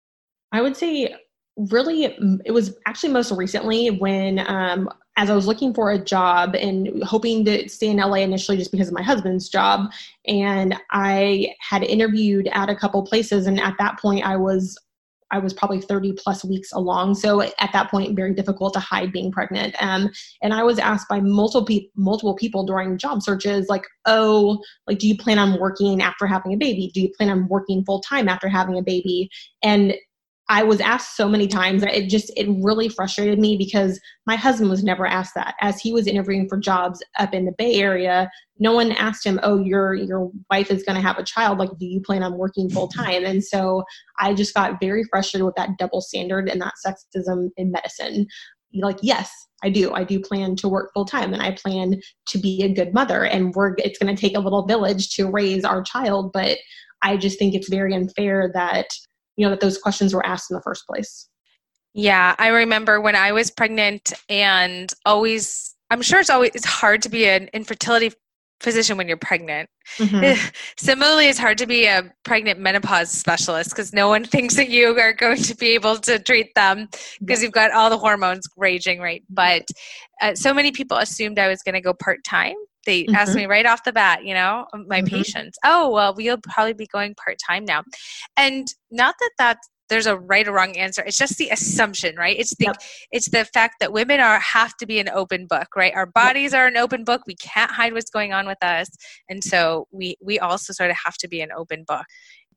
I 0.52 0.62
would 0.62 0.78
say 0.78 1.15
really 1.58 2.06
it 2.45 2.52
was 2.52 2.78
actually 2.86 3.12
most 3.12 3.32
recently 3.32 3.89
when 3.89 4.39
um, 4.39 4.89
as 5.19 5.29
I 5.29 5.36
was 5.36 5.45
looking 5.45 5.73
for 5.73 5.91
a 5.91 5.99
job 5.99 6.55
and 6.55 7.03
hoping 7.03 7.43
to 7.43 7.67
stay 7.67 7.88
in 7.88 7.97
LA 7.97 8.19
initially 8.19 8.55
just 8.55 8.71
because 8.71 8.88
of 8.88 8.93
my 8.93 9.03
husband's 9.03 9.49
job. 9.49 9.91
And 10.25 10.77
I 10.91 11.55
had 11.60 11.84
interviewed 11.84 12.47
at 12.53 12.69
a 12.69 12.75
couple 12.75 13.03
places, 13.03 13.45
and 13.45 13.60
at 13.60 13.75
that 13.79 13.99
point, 13.99 14.25
I 14.25 14.38
was 14.38 14.77
I 15.32 15.38
was 15.38 15.53
probably 15.53 15.79
30 15.82 16.13
plus 16.13 16.43
weeks 16.43 16.71
along. 16.71 17.13
So 17.13 17.41
at 17.41 17.71
that 17.71 17.91
point, 17.91 18.15
very 18.15 18.34
difficult 18.34 18.73
to 18.73 18.79
hide 18.79 19.12
being 19.12 19.32
pregnant. 19.32 19.75
Um, 19.79 20.10
and 20.41 20.55
I 20.55 20.63
was 20.63 20.79
asked 20.79 21.08
by 21.08 21.19
multiple 21.19 21.65
pe- 21.65 21.89
multiple 21.95 22.34
people 22.34 22.65
during 22.65 22.97
job 22.97 23.21
searches, 23.21 23.67
like, 23.69 23.84
"Oh, 24.05 24.60
like, 24.88 24.99
do 24.99 25.08
you 25.08 25.17
plan 25.17 25.38
on 25.38 25.60
working 25.60 26.01
after 26.01 26.25
having 26.27 26.53
a 26.53 26.58
baby? 26.58 26.91
Do 26.93 27.01
you 27.01 27.12
plan 27.15 27.29
on 27.29 27.47
working 27.47 27.84
full 27.84 27.99
time 27.99 28.29
after 28.29 28.47
having 28.47 28.77
a 28.77 28.82
baby?" 28.82 29.29
And 29.62 29.95
I 30.51 30.63
was 30.63 30.81
asked 30.81 31.15
so 31.15 31.29
many 31.29 31.47
times 31.47 31.83
that 31.83 31.95
it 31.95 32.09
just 32.09 32.31
it 32.35 32.49
really 32.59 32.89
frustrated 32.89 33.38
me 33.38 33.55
because 33.55 33.99
my 34.25 34.35
husband 34.35 34.71
was 34.71 34.83
never 34.83 35.05
asked 35.05 35.35
that. 35.35 35.53
As 35.62 35.79
he 35.79 35.93
was 35.93 36.07
interviewing 36.07 36.49
for 36.49 36.57
jobs 36.57 37.03
up 37.19 37.35
in 37.35 37.45
the 37.45 37.53
Bay 37.55 37.75
Area, 37.75 38.31
no 38.57 38.73
one 38.73 38.91
asked 38.93 39.23
him, 39.23 39.39
"Oh, 39.43 39.62
your 39.63 39.93
your 39.93 40.31
wife 40.49 40.71
is 40.71 40.81
going 40.81 40.95
to 40.95 41.07
have 41.07 41.19
a 41.19 41.23
child. 41.23 41.59
Like, 41.59 41.69
do 41.79 41.85
you 41.85 42.01
plan 42.01 42.23
on 42.23 42.38
working 42.38 42.67
full 42.67 42.88
time?" 42.88 43.25
And 43.25 43.43
so 43.43 43.83
I 44.19 44.33
just 44.33 44.55
got 44.55 44.79
very 44.81 45.03
frustrated 45.03 45.45
with 45.45 45.55
that 45.55 45.77
double 45.77 46.01
standard 46.01 46.49
and 46.49 46.59
that 46.62 46.73
sexism 46.83 47.49
in 47.55 47.71
medicine. 47.71 48.25
Like, 48.73 48.97
yes, 49.03 49.31
I 49.63 49.69
do. 49.69 49.93
I 49.93 50.03
do 50.03 50.19
plan 50.19 50.55
to 50.57 50.69
work 50.69 50.89
full 50.95 51.05
time, 51.05 51.31
and 51.31 51.43
I 51.43 51.51
plan 51.51 52.01
to 52.29 52.38
be 52.39 52.63
a 52.63 52.73
good 52.73 52.91
mother. 52.91 53.23
And 53.23 53.53
we're 53.53 53.75
it's 53.77 53.99
going 53.99 54.15
to 54.15 54.19
take 54.19 54.35
a 54.35 54.41
little 54.41 54.65
village 54.65 55.12
to 55.15 55.29
raise 55.29 55.63
our 55.63 55.83
child, 55.83 56.31
but 56.33 56.57
I 57.03 57.17
just 57.17 57.38
think 57.38 57.53
it's 57.53 57.69
very 57.69 57.93
unfair 57.93 58.51
that 58.55 58.88
you 59.39 59.45
know 59.45 59.52
that 59.52 59.62
those 59.62 59.78
questions 59.78 60.13
were 60.13 60.25
asked 60.25 60.52
in 60.52 60.56
the 60.56 60.62
first 60.62 60.86
place. 60.86 61.30
Yeah 61.93 62.36
i 62.38 62.49
remember 62.49 63.02
when 63.02 63.15
i 63.15 63.32
was 63.32 63.49
pregnant 63.49 64.13
and 64.30 64.93
always 65.06 65.75
i'm 65.89 66.04
sure 66.04 66.19
it's 66.19 66.30
always 66.30 66.52
it's 66.54 66.65
hard 66.65 67.02
to 67.02 67.10
be 67.10 67.28
an 67.28 67.49
infertility 67.52 68.12
physician 68.60 68.97
when 68.97 69.08
you're 69.08 69.17
pregnant. 69.17 69.69
Mm-hmm. 69.97 70.49
similarly 70.78 71.30
it's 71.30 71.39
hard 71.39 71.58
to 71.60 71.65
be 71.65 71.86
a 71.86 72.13
pregnant 72.23 72.60
menopause 72.60 73.10
specialist 73.10 73.71
because 73.71 73.93
no 73.93 74.10
one 74.10 74.25
thinks 74.36 74.56
that 74.56 74.69
you 74.69 74.99
are 74.99 75.13
going 75.13 75.41
to 75.41 75.56
be 75.56 75.69
able 75.69 75.95
to 75.97 76.19
treat 76.19 76.54
them 76.56 76.89
because 77.19 77.41
you've 77.41 77.54
got 77.54 77.71
all 77.71 77.89
the 77.89 77.97
hormones 77.97 78.45
raging 78.58 78.99
right? 78.99 79.23
But 79.30 79.65
uh, 80.21 80.36
so 80.36 80.54
many 80.54 80.71
people 80.71 80.97
assumed 80.97 81.39
i 81.39 81.47
was 81.47 81.63
going 81.63 81.75
to 81.75 81.82
go 81.82 81.93
part-time 81.93 82.56
they 82.89 83.04
mm-hmm. 83.04 83.15
asked 83.15 83.36
me 83.36 83.45
right 83.45 83.67
off 83.67 83.84
the 83.84 83.93
bat, 83.93 84.25
you 84.25 84.34
know, 84.34 84.65
my 84.88 85.02
mm-hmm. 85.02 85.15
patients, 85.15 85.60
oh, 85.63 85.91
well, 85.91 86.15
we'll 86.15 86.39
probably 86.41 86.73
be 86.73 86.88
going 86.88 87.13
part 87.13 87.38
time 87.47 87.63
now. 87.63 87.84
And 88.36 88.67
not 88.89 89.13
that 89.19 89.32
that's 89.38 89.69
there's 89.89 90.06
a 90.06 90.17
right 90.17 90.47
or 90.47 90.54
wrong 90.54 90.78
answer 90.78 91.04
it's 91.04 91.17
just 91.17 91.39
the 91.39 91.49
assumption 91.49 92.15
right 92.15 92.38
it's 92.39 92.56
the 92.58 92.65
yep. 92.65 92.75
it's 93.12 93.30
the 93.30 93.43
fact 93.43 93.78
that 93.80 93.91
women 93.91 94.19
are 94.19 94.39
have 94.39 94.78
to 94.78 94.86
be 94.86 94.99
an 94.99 95.10
open 95.10 95.47
book 95.47 95.67
right 95.75 95.95
our 95.95 96.06
bodies 96.06 96.54
yep. 96.54 96.62
are 96.62 96.67
an 96.67 96.78
open 96.78 97.04
book 97.04 97.23
we 97.25 97.36
can't 97.36 97.71
hide 97.71 97.91
what's 97.91 98.12
going 98.12 98.32
on 98.32 98.45
with 98.45 98.63
us 98.63 98.88
and 99.30 99.43
so 99.43 99.88
we 99.91 100.15
we 100.21 100.38
also 100.38 100.73
sort 100.73 100.91
of 100.91 100.97
have 101.04 101.15
to 101.15 101.28
be 101.28 101.41
an 101.41 101.49
open 101.58 101.84
book 101.88 102.06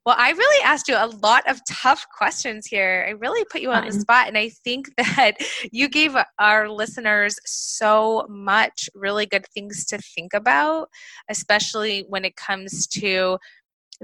well, 0.05 0.17
I 0.19 0.31
really 0.33 0.65
asked 0.65 0.88
you 0.88 0.97
a 0.97 1.07
lot 1.23 1.49
of 1.49 1.61
tough 1.69 2.07
questions 2.17 2.67
here. 2.67 3.05
I 3.07 3.12
really 3.12 3.45
put 3.45 3.61
you 3.61 3.71
on 3.71 3.83
the 3.83 3.95
um, 3.95 4.01
spot. 4.01 4.27
And 4.27 4.37
I 4.37 4.49
think 4.49 4.91
that 4.97 5.37
you 5.71 5.88
gave 5.88 6.17
our 6.41 6.69
listeners 6.69 7.37
so 7.45 8.27
much 8.29 8.88
really 8.95 9.27
good 9.27 9.47
things 9.55 9.85
to 9.87 9.99
think 9.99 10.35
about, 10.35 10.88
especially 11.29 12.05
when 12.09 12.25
it 12.25 12.35
comes 12.35 12.87
to 12.88 13.38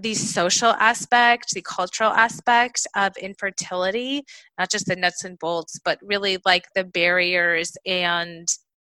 the 0.01 0.15
social 0.15 0.71
aspect, 0.75 1.51
the 1.53 1.63
cultural 1.63 2.13
aspect 2.13 2.87
of 2.95 3.17
infertility, 3.17 4.23
not 4.57 4.71
just 4.71 4.87
the 4.87 4.95
nuts 4.95 5.25
and 5.25 5.37
bolts, 5.41 5.81
but 5.85 5.99
really 6.03 6.39
like 6.45 6.67
the 6.77 6.85
barriers 6.85 7.77
and 7.85 8.47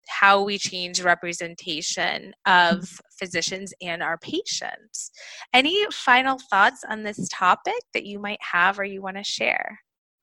how 0.08 0.42
we 0.42 0.58
change 0.58 1.02
representation 1.02 2.34
of 2.46 2.78
mm-hmm. 2.78 2.96
physicians 3.18 3.72
and 3.82 4.02
our 4.02 4.18
patients. 4.18 5.10
Any 5.52 5.86
final 5.92 6.38
thoughts 6.50 6.84
on 6.88 7.02
this 7.02 7.28
topic 7.32 7.80
that 7.94 8.04
you 8.04 8.18
might 8.18 8.40
have 8.40 8.78
or 8.78 8.84
you 8.84 9.02
want 9.02 9.16
to 9.16 9.24
share? 9.24 9.78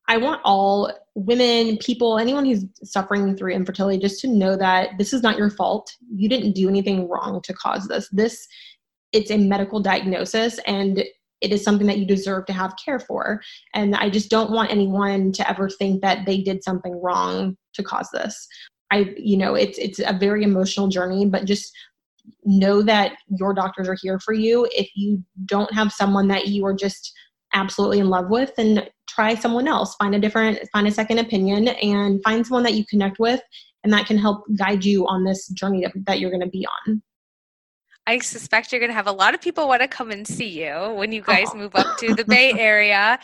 I 0.08 0.17
want 0.17 0.41
all 0.43 0.91
women, 1.15 1.78
people, 1.78 2.19
anyone 2.19 2.45
who's 2.45 2.65
suffering 2.84 3.36
through 3.36 3.54
infertility 3.54 3.98
just 3.98 4.21
to 4.21 4.28
know 4.28 4.56
that 4.56 4.89
this 5.00 5.13
is 5.13 5.24
not 5.24 5.38
your 5.38 5.50
fault. 5.50 5.91
You 6.13 6.30
didn't 6.30 6.54
do 6.54 6.69
anything 6.69 7.10
wrong 7.10 7.41
to 7.43 7.54
cause 7.54 7.88
this. 7.88 8.08
This 8.10 8.48
it's 9.12 9.32
a 9.32 9.38
medical 9.38 9.80
diagnosis 9.80 10.60
and 10.67 11.04
it 11.41 11.52
is 11.52 11.63
something 11.63 11.88
that 11.88 11.98
you 11.98 12.06
deserve 12.06 12.45
to 12.45 12.54
have 12.54 12.76
care 12.84 13.00
for. 13.00 13.41
And 13.74 13.95
I 13.95 14.10
just 14.10 14.30
don't 14.30 14.52
want 14.52 14.71
anyone 14.71 15.32
to 15.34 15.50
ever 15.50 15.69
think 15.69 16.02
that 16.02 16.26
they 16.26 16.41
did 16.41 16.63
something 16.63 17.00
wrong 17.02 17.58
to 17.74 17.84
cause 17.84 18.10
this. 18.13 18.48
I, 18.91 19.13
you 19.17 19.38
know, 19.38 19.56
it's 19.56 19.78
it's 19.78 20.00
a 20.00 20.17
very 20.17 20.43
emotional 20.43 20.88
journey, 20.88 21.26
but 21.26 21.45
just 21.45 21.71
know 22.43 22.82
that 22.82 23.13
your 23.28 23.54
doctors 23.54 23.88
are 23.88 23.98
here 24.02 24.19
for 24.19 24.34
you. 24.34 24.67
If 24.71 24.89
you 24.95 25.24
don't 25.45 25.71
have 25.74 25.91
someone 25.91 26.28
that 26.30 26.48
you 26.48 26.65
are 26.65 26.74
just 26.74 27.13
absolutely 27.54 28.00
in 28.00 28.10
love 28.10 28.30
with, 28.30 28.56
then 28.56 28.88
try 29.08 29.36
someone 29.36 29.67
else. 29.67 29.95
Find 29.95 30.15
a 30.15 30.19
different, 30.19 30.60
find 30.71 30.88
a 30.88 30.91
second 30.91 31.19
opinion, 31.19 31.69
and 31.69 32.21
find 32.24 32.45
someone 32.45 32.63
that 32.63 32.74
you 32.74 32.86
connect 32.86 33.19
with, 33.19 33.41
and 33.84 33.93
that 33.93 34.08
can 34.08 34.17
help 34.17 34.43
guide 34.58 34.84
you 34.84 35.08
on 35.08 35.24
this 35.24 35.48
journey 35.50 35.86
that 36.06 36.19
you're 36.19 36.32
going 36.32 36.41
to 36.41 36.50
be 36.50 36.65
on. 36.88 37.02
I 38.08 38.20
suspect 38.20 38.72
you're 38.72 38.80
going 38.80 38.91
to 38.91 38.96
have 38.96 39.08
a 39.08 39.12
lot 39.12 39.34
of 39.34 39.41
people 39.41 39.68
want 39.68 39.82
to 39.82 39.88
come 39.88 40.12
and 40.12 40.28
see 40.28 40.63
you 40.63 40.94
when 40.94 41.12
you 41.12 41.22
guys 41.22 41.48
oh. 41.54 41.58
move 41.58 41.76
up 41.76 41.98
to 41.98 42.13
the 42.13 42.24
Bay 42.24 42.52
Area. 42.58 43.18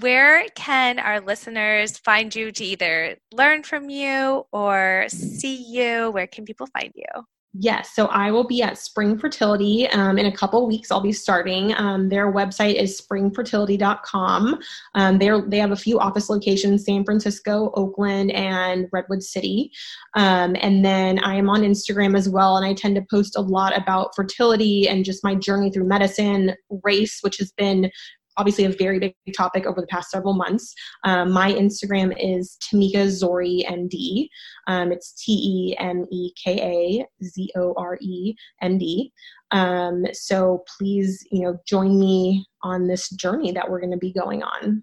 Where 0.00 0.46
can 0.54 0.98
our 0.98 1.20
listeners 1.20 1.96
find 1.96 2.34
you 2.34 2.52
to 2.52 2.64
either 2.64 3.16
learn 3.32 3.62
from 3.62 3.88
you 3.88 4.46
or 4.52 5.06
see 5.08 5.56
you? 5.56 6.10
Where 6.10 6.26
can 6.26 6.44
people 6.44 6.66
find 6.66 6.92
you? 6.94 7.24
Yes, 7.58 7.94
so 7.94 8.06
I 8.06 8.30
will 8.30 8.46
be 8.46 8.62
at 8.62 8.76
Spring 8.76 9.18
Fertility 9.18 9.88
um, 9.88 10.18
in 10.18 10.26
a 10.26 10.32
couple 10.32 10.66
weeks. 10.66 10.90
I'll 10.90 11.00
be 11.00 11.12
starting. 11.12 11.72
Um, 11.74 12.08
their 12.08 12.32
website 12.32 12.74
is 12.74 13.00
springfertility.com. 13.00 14.58
Um, 14.94 15.18
they 15.18 15.30
they 15.46 15.58
have 15.58 15.70
a 15.70 15.76
few 15.76 15.98
office 15.98 16.28
locations: 16.28 16.84
San 16.84 17.04
Francisco, 17.04 17.70
Oakland, 17.74 18.32
and 18.32 18.88
Redwood 18.92 19.22
City. 19.22 19.70
Um, 20.14 20.56
and 20.60 20.84
then 20.84 21.18
I 21.20 21.36
am 21.36 21.48
on 21.48 21.62
Instagram 21.62 22.16
as 22.16 22.28
well, 22.28 22.56
and 22.56 22.66
I 22.66 22.74
tend 22.74 22.96
to 22.96 23.06
post 23.10 23.36
a 23.36 23.42
lot 23.42 23.76
about 23.76 24.14
fertility 24.14 24.88
and 24.88 25.04
just 25.04 25.24
my 25.24 25.34
journey 25.34 25.70
through 25.70 25.88
medicine, 25.88 26.54
race, 26.82 27.20
which 27.22 27.38
has 27.38 27.52
been 27.52 27.90
obviously 28.36 28.64
a 28.64 28.70
very 28.70 28.98
big 28.98 29.14
topic 29.36 29.66
over 29.66 29.80
the 29.80 29.86
past 29.86 30.10
several 30.10 30.34
months. 30.34 30.74
Um, 31.04 31.32
my 31.32 31.52
Instagram 31.52 32.14
is 32.18 32.56
Temeka 32.62 33.06
Zore 33.06 33.64
ND. 33.70 34.28
Um, 34.66 34.92
it's 34.92 35.12
T 35.22 35.32
E 35.32 35.76
M 35.78 36.04
E 36.10 36.32
K 36.42 36.60
A 36.60 37.24
Z 37.24 37.50
O 37.56 37.74
R 37.76 37.98
E 38.00 38.34
N 38.62 38.78
D. 38.78 39.12
Um, 39.52 40.04
so 40.12 40.64
please, 40.76 41.24
you 41.30 41.42
know, 41.42 41.56
join 41.66 41.98
me 41.98 42.44
on 42.62 42.86
this 42.86 43.08
journey 43.10 43.52
that 43.52 43.68
we're 43.68 43.80
going 43.80 43.92
to 43.92 43.96
be 43.96 44.12
going 44.12 44.42
on. 44.42 44.82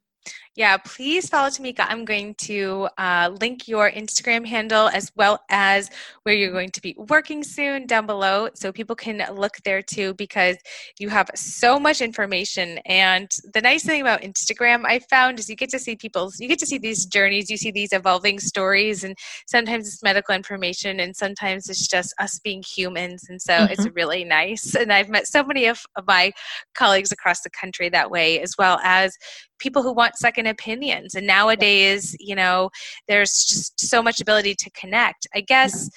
Yeah, 0.55 0.77
please 0.77 1.29
follow 1.29 1.49
Temeka. 1.49 1.83
I'm 1.89 2.05
going 2.05 2.35
to 2.41 2.87
uh, 2.99 3.31
link 3.41 3.67
your 3.67 3.89
Instagram 3.89 4.45
handle 4.45 4.87
as 4.89 5.11
well 5.15 5.39
as 5.49 5.89
where 6.21 6.35
you're 6.35 6.51
going 6.51 6.69
to 6.69 6.81
be 6.81 6.95
working 6.95 7.43
soon 7.43 7.87
down 7.87 8.05
below 8.05 8.49
so 8.53 8.71
people 8.71 8.95
can 8.95 9.23
look 9.33 9.57
there 9.65 9.81
too 9.81 10.13
because 10.13 10.57
you 10.99 11.09
have 11.09 11.31
so 11.33 11.79
much 11.79 12.01
information. 12.01 12.77
And 12.85 13.31
the 13.55 13.61
nice 13.61 13.83
thing 13.83 14.01
about 14.01 14.21
Instagram 14.21 14.83
I 14.85 14.99
found 14.99 15.39
is 15.39 15.49
you 15.49 15.55
get 15.55 15.71
to 15.71 15.79
see 15.79 15.95
people's, 15.95 16.39
you 16.39 16.47
get 16.47 16.59
to 16.59 16.67
see 16.67 16.77
these 16.77 17.07
journeys, 17.07 17.49
you 17.49 17.57
see 17.57 17.71
these 17.71 17.91
evolving 17.91 18.39
stories, 18.39 19.03
and 19.03 19.17
sometimes 19.47 19.87
it's 19.87 20.03
medical 20.03 20.35
information 20.35 20.99
and 20.99 21.15
sometimes 21.15 21.67
it's 21.67 21.87
just 21.87 22.13
us 22.19 22.37
being 22.43 22.61
humans. 22.61 23.23
And 23.27 23.41
so 23.41 23.53
mm-hmm. 23.53 23.73
it's 23.73 23.87
really 23.95 24.23
nice. 24.23 24.75
And 24.75 24.93
I've 24.93 25.09
met 25.09 25.25
so 25.25 25.43
many 25.43 25.65
of, 25.65 25.81
of 25.95 26.05
my 26.05 26.31
colleagues 26.75 27.11
across 27.11 27.41
the 27.41 27.49
country 27.49 27.89
that 27.89 28.11
way, 28.11 28.39
as 28.39 28.53
well 28.59 28.79
as 28.83 29.17
people 29.63 29.81
who 29.81 29.93
want 29.93 30.15
second 30.17 30.42
opinions. 30.47 31.15
And 31.15 31.27
nowadays 31.27 32.15
you 32.19 32.35
know 32.35 32.69
there's 33.07 33.45
just 33.45 33.79
so 33.79 34.01
much 34.01 34.21
ability 34.21 34.55
to 34.55 34.69
connect. 34.71 35.27
I 35.33 35.41
guess 35.41 35.89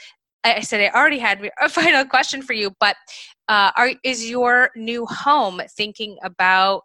i 0.44 0.60
said 0.60 0.80
i 0.80 0.88
already 0.96 1.18
had 1.18 1.50
a 1.60 1.68
final 1.68 2.04
question 2.04 2.40
for 2.40 2.52
you 2.52 2.70
but 2.78 2.94
uh, 3.48 3.70
are, 3.76 3.90
is 4.02 4.28
your 4.28 4.70
new 4.76 5.06
home 5.06 5.60
thinking 5.76 6.16
about 6.22 6.82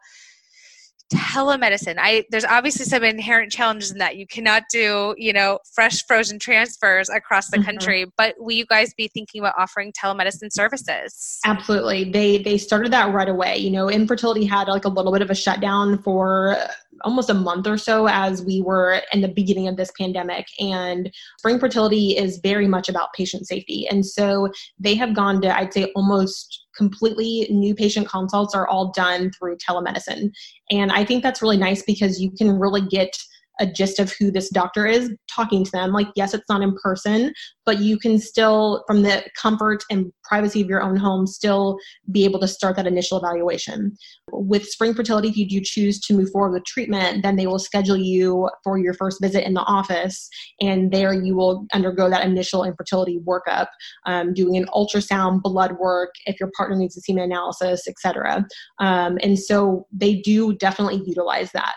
telemedicine? 1.13 1.95
I 1.97 2.23
there's 2.31 2.45
obviously 2.45 2.85
some 2.85 3.03
inherent 3.03 3.51
challenges 3.51 3.91
in 3.91 3.97
that. 3.97 4.15
You 4.15 4.25
cannot 4.25 4.63
do 4.71 5.13
you 5.17 5.33
know 5.33 5.59
fresh 5.73 6.05
frozen 6.05 6.39
transfers 6.39 7.09
across 7.09 7.49
the 7.49 7.57
mm-hmm. 7.57 7.65
country 7.65 8.05
but 8.17 8.35
will 8.37 8.53
you 8.53 8.65
guys 8.65 8.93
be 8.93 9.07
thinking 9.07 9.41
about 9.41 9.55
offering 9.57 9.91
telemedicine 9.91 10.51
services? 10.51 11.39
Absolutely. 11.45 12.11
They 12.11 12.37
they 12.37 12.57
started 12.57 12.93
that 12.93 13.13
right 13.13 13.29
away. 13.29 13.57
You 13.57 13.71
know 13.71 13.89
infertility 13.89 14.45
had 14.45 14.67
like 14.67 14.85
a 14.85 14.89
little 14.89 15.11
bit 15.11 15.21
of 15.21 15.29
a 15.29 15.35
shutdown 15.35 16.01
for 16.01 16.55
almost 17.03 17.29
a 17.29 17.33
month 17.33 17.67
or 17.67 17.77
so 17.77 18.07
as 18.07 18.43
we 18.43 18.61
were 18.61 19.01
in 19.13 19.21
the 19.21 19.27
beginning 19.27 19.67
of 19.67 19.77
this 19.77 19.91
pandemic. 19.99 20.47
And 20.59 21.11
Spring 21.39 21.59
Fertility 21.59 22.17
is 22.17 22.39
very 22.43 22.67
much 22.67 22.89
about 22.89 23.13
patient 23.13 23.47
safety. 23.47 23.87
And 23.89 24.05
so 24.05 24.49
they 24.79 24.95
have 24.95 25.15
gone 25.15 25.41
to, 25.41 25.57
I'd 25.57 25.73
say, 25.73 25.91
almost 25.95 26.65
completely 26.75 27.47
new 27.49 27.75
patient 27.75 28.07
consults 28.07 28.55
are 28.55 28.67
all 28.67 28.91
done 28.91 29.31
through 29.31 29.57
telemedicine. 29.57 30.31
And 30.71 30.91
I 30.91 31.03
think 31.03 31.23
that's 31.23 31.41
really 31.41 31.57
nice 31.57 31.83
because 31.83 32.21
you 32.21 32.31
can 32.31 32.59
really 32.59 32.81
get 32.81 33.17
a 33.61 33.65
gist 33.65 33.99
of 33.99 34.11
who 34.19 34.31
this 34.31 34.49
doctor 34.49 34.85
is 34.85 35.15
talking 35.33 35.63
to 35.63 35.71
them 35.71 35.91
like 35.91 36.07
yes 36.15 36.33
it's 36.33 36.49
not 36.49 36.61
in 36.61 36.75
person 36.83 37.31
but 37.65 37.79
you 37.79 37.97
can 37.97 38.19
still 38.19 38.83
from 38.87 39.03
the 39.03 39.23
comfort 39.41 39.83
and 39.89 40.11
privacy 40.31 40.61
of 40.61 40.69
your 40.69 40.81
own 40.81 40.95
home 40.95 41.27
still 41.27 41.77
be 42.09 42.23
able 42.23 42.39
to 42.39 42.47
start 42.47 42.77
that 42.77 42.87
initial 42.87 43.17
evaluation. 43.17 43.93
With 44.31 44.65
spring 44.65 44.93
fertility 44.93 45.27
if 45.27 45.35
you 45.35 45.47
do 45.47 45.59
choose 45.61 45.99
to 46.01 46.13
move 46.13 46.29
forward 46.31 46.53
with 46.53 46.63
treatment 46.65 47.21
then 47.21 47.35
they 47.35 47.47
will 47.47 47.59
schedule 47.59 47.97
you 47.97 48.49
for 48.63 48.77
your 48.77 48.93
first 48.93 49.21
visit 49.21 49.45
in 49.45 49.53
the 49.53 49.61
office 49.61 50.29
and 50.61 50.91
there 50.91 51.13
you 51.13 51.35
will 51.35 51.65
undergo 51.73 52.09
that 52.09 52.25
initial 52.25 52.63
infertility 52.63 53.19
workup 53.27 53.67
um, 54.05 54.33
doing 54.33 54.55
an 54.55 54.65
ultrasound 54.73 55.41
blood 55.41 55.73
work 55.79 56.11
if 56.25 56.39
your 56.39 56.49
partner 56.55 56.77
needs 56.77 56.95
a 56.95 57.01
semen 57.01 57.25
analysis 57.25 57.87
etc 57.87 58.45
um, 58.79 59.17
and 59.21 59.37
so 59.37 59.85
they 59.91 60.15
do 60.15 60.53
definitely 60.55 61.03
utilize 61.05 61.51
that 61.51 61.75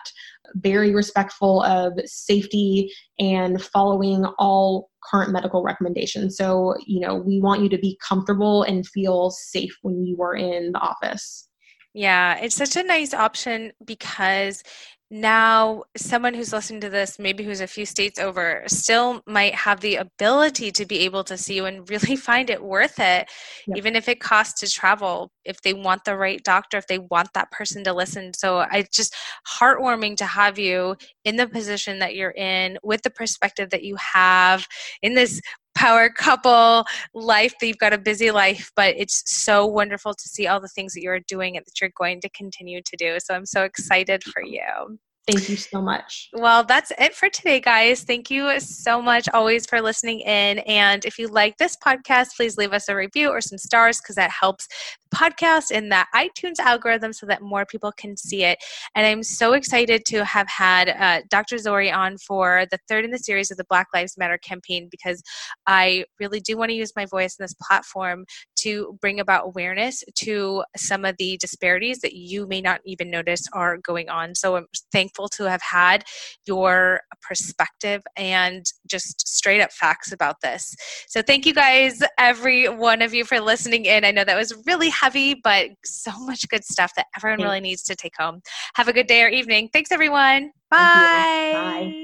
very 0.55 0.95
respectful 0.95 1.63
of 1.63 1.93
safety 2.05 2.93
and 3.19 3.63
following 3.63 4.25
all 4.39 4.91
current 5.11 5.33
medical 5.33 5.63
recommendations. 5.63 6.37
So, 6.37 6.75
you 6.87 7.01
know, 7.01 7.17
we 7.17 7.41
want 7.41 7.63
you 7.63 7.69
to 7.71 7.79
be 7.79 7.99
comfortable 8.07 8.63
and 8.63 8.87
feel 8.87 9.31
safe 9.31 9.77
when 9.83 10.05
you 10.05 10.21
are 10.23 10.35
in 10.35 10.73
the 10.73 10.79
office. 10.79 11.49
Yeah, 11.93 12.39
it's 12.39 12.57
such 12.57 12.77
a 12.77 12.83
nice 12.83 13.15
option 13.15 13.73
because 13.85 14.65
now 15.11 15.83
someone 15.97 16.33
who's 16.33 16.53
listening 16.53 16.81
to 16.81 16.89
this 16.89 17.19
maybe 17.19 17.45
who's 17.45 17.61
a 17.61 17.67
few 17.67 17.85
states 17.85 18.19
over 18.19 18.63
still 18.67 19.23
might 19.27 19.55
have 19.55 19.81
the 19.81 19.97
ability 19.97 20.71
to 20.71 20.87
be 20.87 21.01
able 21.01 21.23
to 21.23 21.37
see 21.37 21.55
you 21.57 21.67
and 21.67 21.89
really 21.91 22.17
find 22.17 22.49
it 22.49 22.63
worth 22.63 22.99
it 22.99 23.29
yep. 23.67 23.77
even 23.77 23.97
if 23.97 24.09
it 24.09 24.19
costs 24.19 24.61
to 24.61 24.71
travel 24.71 25.31
if 25.45 25.61
they 25.63 25.75
want 25.75 26.05
the 26.05 26.17
right 26.17 26.43
doctor 26.43 26.79
if 26.79 26.87
they 26.87 26.99
want 26.99 27.29
that 27.35 27.51
person 27.51 27.85
to 27.85 27.93
listen 27.93 28.33
so 28.35 28.59
i 28.71 28.85
just 28.93 29.15
heartwarming 29.61 30.17
to 30.17 30.25
have 30.25 30.59
you 30.59 30.97
in 31.25 31.37
the 31.37 31.47
position 31.47 31.99
that 31.99 32.17
you're 32.17 32.31
in 32.33 32.79
with 32.83 33.03
the 33.03 33.11
perspective 33.11 33.71
that 33.71 33.85
you 33.85 33.97
have 33.97 34.67
in 35.03 35.15
this 35.15 35.41
power 35.85 36.09
couple 36.09 36.83
life 37.13 37.55
you've 37.61 37.77
got 37.77 37.93
a 37.93 37.99
busy 37.99 38.31
life 38.31 38.71
but 38.75 38.95
it's 38.97 39.23
so 39.27 39.67
wonderful 39.67 40.15
to 40.15 40.29
see 40.29 40.47
all 40.47 40.59
the 40.59 40.69
things 40.69 40.95
that 40.95 41.03
you're 41.03 41.21
doing 41.29 41.59
and 41.59 41.67
that 41.67 41.79
you're 41.79 41.91
going 41.95 42.23
to 42.23 42.29
continue 42.31 42.81
to 42.81 42.97
do. 42.97 43.19
So 43.21 43.35
i'm 43.35 43.45
so 43.45 43.65
excited 43.65 44.25
for 44.25 44.43
you 44.43 44.99
Thank 45.27 45.49
you 45.49 45.57
so 45.57 45.81
much. 45.81 46.29
Well, 46.35 46.65
that's 46.65 46.93
it 46.99 47.15
for 47.15 47.31
today, 47.31 47.59
guys. 47.59 48.03
Thank 48.03 48.31
you 48.31 48.61
so 48.61 49.01
much 49.01 49.27
always 49.33 49.65
for 49.65 49.81
listening 49.81 50.21
in. 50.21 50.59
And 50.61 51.03
if 51.07 51.19
you 51.19 51.29
like 51.29 51.57
this 51.57 51.79
podcast, 51.79 52.37
please 52.37 52.59
leave 52.59 52.75
us 52.75 52.91
a 52.91 52.95
review 52.95 53.31
or 53.31 53.41
some 53.41 53.57
stars 53.57 54.03
because 54.03 54.17
that 54.17 54.31
helps 54.31 54.69
the 55.11 55.17
podcast 55.17 55.71
in 55.71 55.89
that 55.89 56.09
iTunes 56.15 56.59
algorithm 56.59 57.15
so 57.15 57.25
that 57.25 57.41
more 57.41 57.65
people 57.65 57.91
can 57.93 58.19
see 58.19 58.45
it. 58.45 58.59
And 58.95 59.07
I'm 59.07 59.23
so 59.23 59.55
excited 59.55 60.05
to 60.09 60.27
have 60.27 60.49
had 60.49 60.91
uh, 60.91 61.23
Dr. 61.31 61.57
Zore 61.57 61.95
on 61.95 62.19
for 62.19 62.67
the 62.71 62.79
third 62.87 63.07
in 63.07 63.11
the 63.11 63.19
series 63.19 63.51
of 63.51 63.57
the 63.57 63.65
Black 63.65 63.87
Lives 63.95 64.19
Matter 64.19 64.37
campaign 64.37 64.89
because 64.91 65.23
I 65.67 66.05
really 66.21 66.41
do 66.41 66.59
want 66.59 66.69
to 66.69 66.77
use 66.77 66.93
my 66.97 67.07
voice 67.07 67.37
in 67.39 67.45
this 67.45 67.55
platform 67.67 68.27
to 68.59 68.99
bring 69.01 69.21
about 69.21 69.47
awareness 69.47 70.05
to 70.17 70.65
some 70.77 71.07
of 71.07 71.17
the 71.19 71.39
disparities 71.39 72.01
that 72.01 72.15
you 72.15 72.47
may 72.47 72.61
not 72.61 72.81
even 72.85 73.11
notice 73.11 73.47
are 73.55 73.79
going 73.79 74.11
on. 74.11 74.35
So 74.35 74.57
I'm 74.57 74.67
thankful 74.93 75.14
thankful 75.15 75.29
to 75.29 75.49
have 75.49 75.63
had 75.63 76.05
your 76.47 77.01
perspective 77.23 78.03
and 78.17 78.65
just 78.89 79.27
straight 79.27 79.61
up 79.61 79.73
facts 79.73 80.13
about 80.13 80.37
this. 80.43 80.75
So, 81.09 81.23
thank 81.23 81.47
you 81.47 81.55
guys, 81.55 82.03
every 82.19 82.69
one 82.69 83.03
of 83.03 83.15
you, 83.15 83.25
for 83.25 83.41
listening 83.41 83.85
in. 83.85 84.05
I 84.05 84.11
know 84.11 84.25
that 84.25 84.37
was 84.37 84.55
really 84.67 84.91
heavy, 84.91 85.35
but 85.43 85.71
so 85.85 86.13
much 86.21 86.49
good 86.49 86.65
stuff 86.65 86.93
that 86.97 87.07
everyone 87.17 87.39
Thanks. 87.39 87.49
really 87.49 87.61
needs 87.61 87.83
to 87.85 87.95
take 87.95 88.15
home. 88.19 88.41
Have 88.75 88.89
a 88.89 88.93
good 88.93 89.07
day 89.07 89.23
or 89.23 89.29
evening. 89.29 89.69
Thanks, 89.73 89.93
everyone. 89.93 90.53
Bye. 90.71 91.53
Bye. 91.53 92.04